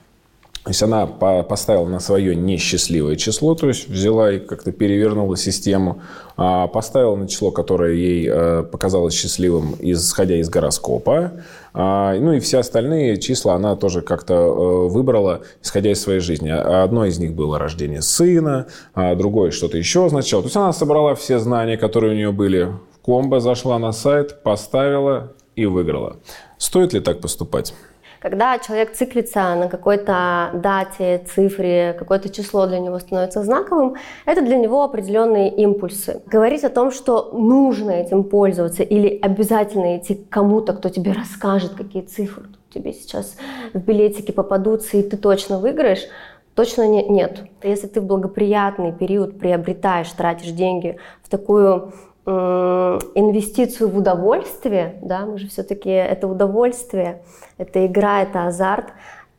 То 0.67 0.71
есть 0.71 0.83
она 0.83 1.07
по- 1.07 1.43
поставила 1.43 1.87
на 1.87 2.01
свое 2.01 2.35
несчастливое 2.35 3.15
число, 3.15 3.55
то 3.55 3.69
есть 3.69 3.87
взяла 3.87 4.33
и 4.33 4.39
как-то 4.39 4.73
перевернула 4.73 5.37
систему, 5.37 6.01
а, 6.35 6.67
поставила 6.67 7.15
на 7.15 7.29
число, 7.29 7.51
которое 7.51 7.93
ей 7.93 8.27
э, 8.29 8.63
показалось 8.63 9.13
счастливым, 9.13 9.77
исходя 9.79 10.35
из 10.35 10.49
гороскопа. 10.49 11.31
А, 11.73 12.19
Ну 12.19 12.33
и 12.33 12.41
все 12.41 12.57
остальные 12.57 13.15
числа 13.15 13.53
она 13.55 13.77
тоже 13.77 14.01
как-то 14.01 14.33
э, 14.33 14.87
выбрала, 14.89 15.39
исходя 15.63 15.89
из 15.89 16.01
своей 16.01 16.19
жизни. 16.19 16.49
А 16.49 16.83
Одно 16.83 17.05
из 17.05 17.17
них 17.17 17.33
было 17.33 17.57
рождение 17.57 18.01
сына, 18.01 18.65
другое 18.93 19.51
что-то 19.51 19.77
еще 19.77 20.05
означало. 20.07 20.43
То 20.43 20.47
есть 20.47 20.57
она 20.57 20.73
собрала 20.73 21.15
все 21.15 21.39
знания, 21.39 21.77
которые 21.77 22.11
у 22.11 22.15
нее 22.17 22.33
были 22.33 22.63
в 22.63 22.99
комбо, 23.01 23.39
зашла 23.39 23.79
на 23.79 23.93
сайт, 23.93 24.43
поставила 24.43 25.31
и 25.55 25.65
выиграла. 25.65 26.17
Стоит 26.57 26.91
ли 26.91 26.99
так 26.99 27.21
поступать? 27.21 27.73
Когда 28.19 28.57
человек 28.57 28.93
циклится 28.93 29.55
на 29.55 29.69
какой-то 29.69 30.49
дате, 30.53 31.23
цифре, 31.27 31.95
какое-то 31.97 32.29
число 32.29 32.65
для 32.65 32.79
него 32.79 32.97
становится 32.99 33.43
знаковым, 33.43 33.95
это 34.25 34.41
для 34.41 34.57
него 34.57 34.83
определенные 34.83 35.49
импульсы. 35.49 36.21
Говорить 36.25 36.63
о 36.63 36.69
том, 36.69 36.91
что 36.91 37.31
нужно 37.33 37.91
этим 37.91 38.23
пользоваться 38.23 38.83
или 38.83 39.19
обязательно 39.21 39.97
идти 39.97 40.15
к 40.15 40.29
кому-то, 40.29 40.73
кто 40.73 40.89
тебе 40.89 41.11
расскажет, 41.11 41.73
какие 41.75 42.03
цифры 42.03 42.45
тебе 42.73 42.93
сейчас 42.93 43.37
в 43.73 43.79
билетике 43.79 44.33
попадутся, 44.33 44.97
и 44.97 45.03
ты 45.03 45.17
точно 45.17 45.59
выиграешь, 45.59 46.07
точно 46.55 46.87
не- 46.87 47.07
нет. 47.07 47.43
Если 47.63 47.87
ты 47.87 48.01
в 48.01 48.05
благоприятный 48.05 48.91
период 48.91 49.39
приобретаешь, 49.39 50.11
тратишь 50.11 50.51
деньги 50.51 50.97
в 51.23 51.29
такую 51.29 51.93
инвестицию 52.27 53.89
в 53.89 53.97
удовольствие, 53.97 54.99
да, 55.01 55.25
мы 55.25 55.37
же 55.37 55.47
все-таки 55.47 55.89
это 55.89 56.27
удовольствие, 56.27 57.21
это 57.57 57.85
игра, 57.85 58.21
это 58.21 58.47
азарт, 58.47 58.87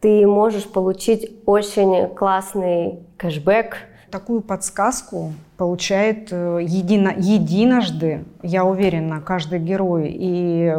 ты 0.01 0.27
можешь 0.27 0.69
получить 0.69 1.31
очень 1.45 2.09
классный 2.15 3.01
кэшбэк, 3.17 3.77
Такую 4.11 4.41
подсказку 4.41 5.35
получает 5.59 6.29
э, 6.31 6.61
едино, 6.63 7.13
единожды, 7.15 8.25
я 8.43 8.65
уверена, 8.65 9.21
каждый 9.21 9.59
герой. 9.59 10.11
И 10.19 10.75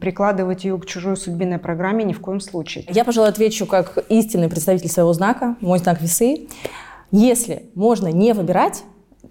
прикладывать 0.00 0.64
ее 0.64 0.78
к 0.78 0.86
чужой 0.86 1.18
судьбиной 1.18 1.58
программе 1.58 2.04
ни 2.04 2.14
в 2.14 2.20
коем 2.20 2.40
случае. 2.40 2.86
Я, 2.88 3.04
пожалуй, 3.04 3.28
отвечу 3.28 3.66
как 3.66 3.98
истинный 4.08 4.48
представитель 4.48 4.88
своего 4.88 5.12
знака, 5.12 5.56
мой 5.60 5.78
знак 5.78 6.00
весы. 6.00 6.48
Если 7.10 7.64
можно 7.74 8.08
не 8.08 8.32
выбирать, 8.32 8.82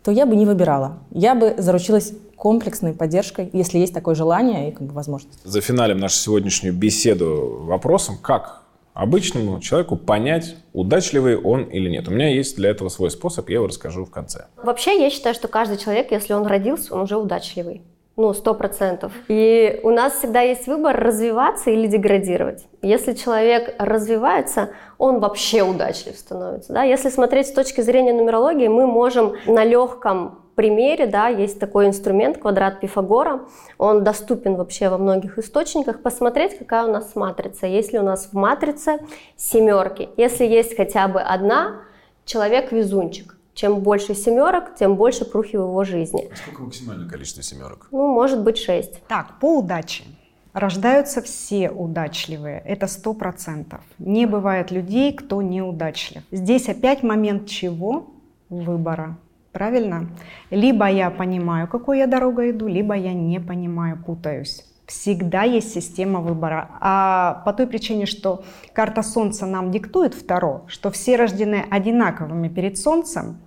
то 0.03 0.11
я 0.11 0.25
бы 0.25 0.35
не 0.35 0.45
выбирала. 0.45 0.99
Я 1.11 1.35
бы 1.35 1.55
заручилась 1.57 2.13
комплексной 2.35 2.93
поддержкой, 2.93 3.49
если 3.53 3.79
есть 3.79 3.93
такое 3.93 4.15
желание 4.15 4.69
и 4.69 4.71
как 4.71 4.87
бы, 4.87 4.93
возможность. 4.93 5.39
Зафиналим 5.43 5.99
нашу 5.99 6.15
сегодняшнюю 6.15 6.73
беседу 6.73 7.59
вопросом, 7.63 8.17
как 8.21 8.63
обычному 8.93 9.59
человеку 9.59 9.95
понять, 9.95 10.55
удачливый 10.73 11.37
он 11.37 11.63
или 11.63 11.89
нет. 11.89 12.07
У 12.07 12.11
меня 12.11 12.29
есть 12.29 12.55
для 12.55 12.69
этого 12.69 12.89
свой 12.89 13.11
способ, 13.11 13.49
я 13.49 13.55
его 13.55 13.67
расскажу 13.67 14.05
в 14.05 14.09
конце. 14.09 14.47
Вообще, 14.61 15.01
я 15.01 15.09
считаю, 15.09 15.35
что 15.35 15.47
каждый 15.47 15.77
человек, 15.77 16.11
если 16.11 16.33
он 16.33 16.45
родился, 16.45 16.93
он 16.93 17.01
уже 17.01 17.17
удачливый. 17.17 17.81
Ну, 18.19 18.33
сто 18.33 18.53
процентов. 18.53 19.13
И 19.29 19.79
у 19.81 19.91
нас 19.91 20.15
всегда 20.15 20.41
есть 20.41 20.67
выбор 20.67 20.93
развиваться 20.93 21.69
или 21.69 21.87
деградировать. 21.87 22.67
Если 22.81 23.13
человек 23.13 23.73
развивается, 23.79 24.71
он 24.97 25.21
вообще 25.21 25.63
удачлив 25.63 26.17
становится. 26.17 26.73
Да? 26.73 26.83
Если 26.83 27.07
смотреть 27.07 27.47
с 27.47 27.53
точки 27.53 27.79
зрения 27.79 28.11
нумерологии, 28.11 28.67
мы 28.67 28.87
можем 28.87 29.35
на 29.45 29.63
легком 29.63 30.41
примере, 30.55 31.05
да, 31.07 31.29
есть 31.29 31.61
такой 31.61 31.87
инструмент, 31.87 32.39
квадрат 32.39 32.81
Пифагора, 32.81 33.43
он 33.77 34.03
доступен 34.03 34.57
вообще 34.57 34.89
во 34.89 34.97
многих 34.97 35.39
источниках, 35.39 36.01
посмотреть, 36.01 36.57
какая 36.57 36.83
у 36.83 36.91
нас 36.91 37.15
матрица. 37.15 37.67
Если 37.67 37.99
у 37.99 38.03
нас 38.03 38.25
в 38.25 38.33
матрице 38.33 38.99
семерки, 39.37 40.09
если 40.17 40.43
есть 40.43 40.75
хотя 40.75 41.07
бы 41.07 41.21
одна, 41.21 41.83
человек 42.25 42.73
везунчик. 42.73 43.38
Чем 43.59 43.81
больше 43.81 44.15
семерок, 44.15 44.75
тем 44.75 44.95
больше 44.95 45.25
прухи 45.25 45.57
в 45.57 45.63
его 45.63 45.83
жизни. 45.83 46.29
А 46.31 46.35
сколько 46.37 46.61
максимальное 46.61 47.09
количество 47.09 47.43
семерок? 47.43 47.89
Ну, 47.91 48.07
может 48.07 48.41
быть, 48.41 48.57
шесть. 48.57 49.05
Так, 49.09 49.37
по 49.41 49.57
удаче. 49.57 50.05
Рождаются 50.53 51.21
все 51.21 51.69
удачливые, 51.69 52.61
это 52.63 52.87
сто 52.87 53.13
процентов. 53.13 53.81
Не 53.97 54.27
бывает 54.27 54.71
людей, 54.71 55.11
кто 55.11 55.41
неудачлив. 55.41 56.23
Здесь 56.31 56.69
опять 56.69 57.03
момент 57.03 57.47
чего? 57.47 58.11
Выбора. 58.47 59.17
Правильно? 59.51 60.07
Либо 60.51 60.89
я 60.89 61.09
понимаю, 61.09 61.67
какой 61.67 61.97
я 61.97 62.07
дорогой 62.07 62.51
иду, 62.51 62.65
либо 62.65 62.95
я 62.95 63.11
не 63.11 63.41
понимаю, 63.41 64.01
путаюсь. 64.01 64.63
Всегда 64.85 65.43
есть 65.43 65.73
система 65.73 66.21
выбора. 66.21 66.69
А 66.79 67.43
по 67.43 67.51
той 67.51 67.67
причине, 67.67 68.05
что 68.05 68.45
карта 68.71 69.03
Солнца 69.03 69.45
нам 69.45 69.69
диктует 69.69 70.13
второ, 70.13 70.63
что 70.67 70.91
все 70.91 71.17
рождены 71.17 71.65
одинаковыми 71.69 72.47
перед 72.47 72.77
Солнцем, 72.77 73.37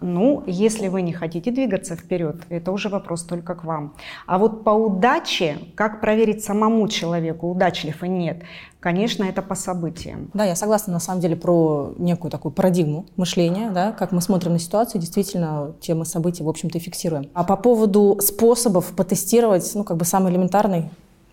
ну, 0.00 0.42
если 0.46 0.88
вы 0.88 1.02
не 1.02 1.12
хотите 1.12 1.50
двигаться 1.50 1.96
вперед, 1.96 2.36
это 2.48 2.72
уже 2.72 2.88
вопрос 2.88 3.24
только 3.24 3.54
к 3.54 3.64
вам. 3.64 3.94
А 4.26 4.38
вот 4.38 4.64
по 4.64 4.70
удаче, 4.70 5.58
как 5.74 6.00
проверить 6.00 6.44
самому 6.44 6.88
человеку, 6.88 7.50
удачлив 7.50 8.02
и 8.02 8.08
нет, 8.08 8.42
конечно, 8.80 9.24
это 9.24 9.42
по 9.42 9.54
событиям. 9.54 10.30
Да, 10.34 10.44
я 10.44 10.56
согласна 10.56 10.92
на 10.92 11.00
самом 11.00 11.20
деле 11.20 11.36
про 11.36 11.94
некую 11.98 12.30
такую 12.30 12.52
парадигму 12.52 13.06
мышления, 13.16 13.70
да, 13.70 13.92
как 13.92 14.12
мы 14.12 14.20
смотрим 14.20 14.52
на 14.52 14.58
ситуацию, 14.58 15.00
действительно, 15.00 15.74
те 15.80 15.94
мы 15.94 16.04
события, 16.04 16.44
в 16.44 16.48
общем-то, 16.48 16.78
и 16.78 16.80
фиксируем. 16.80 17.30
А 17.34 17.44
по 17.44 17.56
поводу 17.56 18.18
способов 18.20 18.94
потестировать, 18.94 19.70
ну, 19.74 19.84
как 19.84 19.96
бы 19.96 20.04
самый 20.04 20.32
элементарный, 20.32 20.90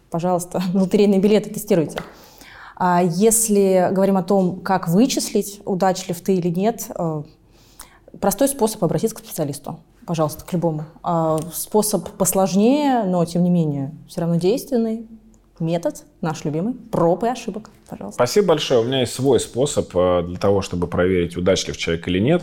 пожалуйста, 0.10 0.62
лотерейные 0.74 1.20
билеты 1.20 1.50
тестируйте. 1.50 2.00
А 2.78 3.02
если 3.02 3.90
говорим 3.92 4.18
о 4.18 4.24
том, 4.24 4.60
как 4.60 4.90
вычислить, 4.90 5.62
удачлив 5.66 6.20
ты 6.20 6.36
или 6.36 6.50
нет, 6.50 6.88
э, 6.98 7.24
Простой 8.22 8.48
способ 8.48 8.84
обратиться 8.84 9.16
к 9.16 9.20
специалисту, 9.20 9.80
пожалуйста, 10.06 10.46
к 10.46 10.54
любому. 10.54 10.86
А 11.04 11.40
способ 11.54 12.10
посложнее, 12.12 13.04
но 13.04 13.24
тем 13.26 13.44
не 13.44 13.50
менее 13.50 13.92
все 14.08 14.22
равно 14.22 14.38
действенный. 14.38 15.08
Метод 15.60 16.04
наш 16.20 16.44
любимый. 16.44 16.74
Проб 16.74 17.24
и 17.24 17.28
ошибок, 17.28 17.70
пожалуйста. 17.90 18.18
Спасибо 18.18 18.48
большое. 18.48 18.82
У 18.82 18.84
меня 18.84 19.02
есть 19.02 19.14
свой 19.14 19.40
способ 19.40 19.90
э, 19.96 20.24
для 20.28 20.38
того, 20.38 20.62
чтобы 20.62 20.88
проверить, 20.88 21.38
удачлив 21.38 21.78
человек 21.78 22.08
или 22.10 22.20
нет. 22.20 22.42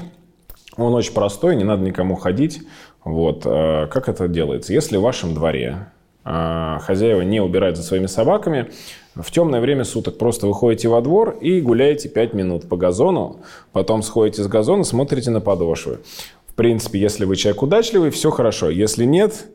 Он 0.79 0.95
очень 0.95 1.13
простой, 1.13 1.55
не 1.57 1.65
надо 1.65 1.83
никому 1.83 2.17
ходить. 2.17 2.63
Вот. 3.05 3.43
Э, 3.45 3.87
как 3.89 4.09
это 4.09 4.29
делается? 4.29 4.73
Если 4.73 4.97
в 4.97 5.03
вашем 5.03 5.35
дворе 5.35 5.89
э, 6.25 6.79
хозяева 6.81 7.21
не 7.21 7.41
убирают 7.41 7.77
за 7.77 7.83
своими 7.83 8.07
собаками, 8.07 8.71
в 9.15 9.31
темное 9.31 9.61
время 9.61 9.85
суток 9.85 10.19
просто 10.19 10.47
выходите 10.47 10.89
во 10.89 11.01
двор 11.01 11.37
и 11.41 11.61
гуляете 11.61 12.09
5 12.09 12.35
минут 12.35 12.69
по 12.69 12.77
газону, 12.77 13.41
потом 13.73 14.03
сходите 14.03 14.43
с 14.43 14.47
газона, 14.47 14.85
смотрите 14.85 15.31
на 15.31 15.41
подошвы. 15.41 15.99
В 16.47 16.55
принципе, 16.55 16.99
если 16.99 17.25
вы 17.25 17.37
человек 17.37 17.63
удачливый, 17.63 18.11
все 18.11 18.31
хорошо. 18.31 18.71
Если 18.71 19.05
нет, 19.05 19.47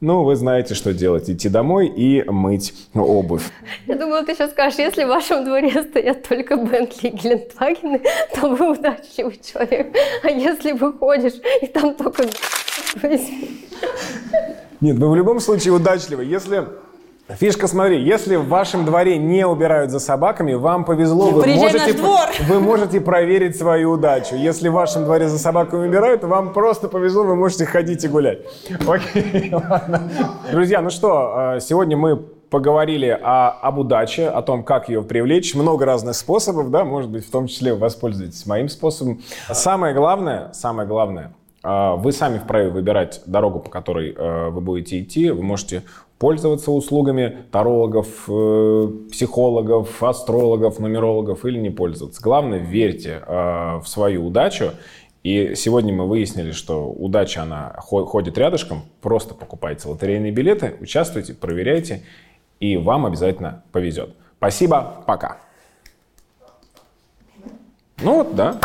ну, 0.00 0.22
вы 0.24 0.36
знаете, 0.36 0.74
что 0.74 0.92
делать. 0.92 1.30
Идти 1.30 1.48
домой 1.48 1.86
и 1.86 2.24
мыть 2.28 2.74
обувь. 2.94 3.44
Я 3.86 3.96
думала, 3.96 4.24
ты 4.24 4.34
сейчас 4.34 4.50
скажешь, 4.50 4.78
если 4.78 5.04
в 5.04 5.08
вашем 5.08 5.44
дворе 5.44 5.70
стоят 5.82 6.28
только 6.28 6.56
Бентли 6.56 7.08
и 7.08 7.10
Гелендвагены, 7.10 8.02
то 8.34 8.48
вы 8.48 8.72
удачливый 8.72 9.40
человек. 9.42 9.94
А 10.22 10.30
если 10.30 10.72
выходишь, 10.72 11.34
и 11.62 11.66
там 11.66 11.94
только... 11.94 12.24
Нет, 14.80 14.98
вы 14.98 15.10
в 15.10 15.14
любом 15.14 15.40
случае 15.40 15.72
удачливый. 15.72 16.26
Если 16.26 16.64
Фишка, 17.28 17.68
смотри, 17.68 18.02
если 18.02 18.36
в 18.36 18.48
вашем 18.48 18.84
дворе 18.84 19.16
не 19.16 19.46
убирают 19.46 19.90
за 19.90 19.98
собаками, 19.98 20.52
вам 20.52 20.84
повезло, 20.84 21.30
вы 21.30 21.46
можете, 21.46 21.96
вы 22.46 22.60
можете 22.60 23.00
проверить 23.00 23.56
свою 23.56 23.92
удачу. 23.92 24.34
Если 24.34 24.68
в 24.68 24.74
вашем 24.74 25.04
дворе 25.04 25.28
за 25.28 25.38
собаками 25.38 25.86
убирают, 25.86 26.22
вам 26.22 26.52
просто 26.52 26.86
повезло, 26.86 27.24
вы 27.24 27.34
можете 27.34 27.64
ходить 27.64 28.04
и 28.04 28.08
гулять. 28.08 28.40
Окей, 28.86 29.50
ладно. 29.54 30.10
Друзья, 30.52 30.82
ну 30.82 30.90
что, 30.90 31.54
э, 31.56 31.60
сегодня 31.60 31.96
мы 31.96 32.16
поговорили 32.16 33.08
о, 33.08 33.48
об 33.48 33.78
удаче, 33.78 34.28
о 34.28 34.42
том, 34.42 34.62
как 34.62 34.90
ее 34.90 35.02
привлечь. 35.02 35.54
Много 35.54 35.86
разных 35.86 36.16
способов, 36.16 36.70
да, 36.70 36.84
может 36.84 37.10
быть, 37.10 37.26
в 37.26 37.30
том 37.30 37.46
числе 37.46 37.74
воспользуйтесь 37.74 38.44
моим 38.44 38.68
способом. 38.68 39.22
Самое 39.50 39.94
главное, 39.94 40.52
самое 40.52 40.86
главное, 40.86 41.32
э, 41.64 41.94
вы 41.96 42.12
сами 42.12 42.36
вправе 42.36 42.68
выбирать 42.68 43.22
дорогу, 43.24 43.60
по 43.60 43.70
которой 43.70 44.14
э, 44.14 44.50
вы 44.50 44.60
будете 44.60 45.00
идти. 45.00 45.30
Вы 45.30 45.42
можете 45.42 45.84
пользоваться 46.18 46.70
услугами 46.70 47.44
тарологов, 47.50 48.24
э, 48.28 48.88
психологов, 49.10 50.02
астрологов, 50.02 50.78
нумерологов 50.78 51.44
или 51.44 51.58
не 51.58 51.70
пользоваться. 51.70 52.22
Главное, 52.22 52.58
верьте 52.58 53.22
э, 53.26 53.78
в 53.78 53.86
свою 53.86 54.26
удачу. 54.26 54.72
И 55.22 55.54
сегодня 55.54 55.92
мы 55.92 56.06
выяснили, 56.06 56.52
что 56.52 56.86
удача, 56.86 57.42
она 57.42 57.74
ходит 57.78 58.36
рядышком. 58.36 58.82
Просто 59.00 59.34
покупайте 59.34 59.88
лотерейные 59.88 60.32
билеты, 60.32 60.76
участвуйте, 60.80 61.32
проверяйте, 61.32 62.02
и 62.60 62.76
вам 62.76 63.06
обязательно 63.06 63.62
повезет. 63.72 64.14
Спасибо, 64.36 65.02
пока. 65.06 65.38
Ну 68.02 68.16
вот, 68.16 68.34
да. 68.36 68.60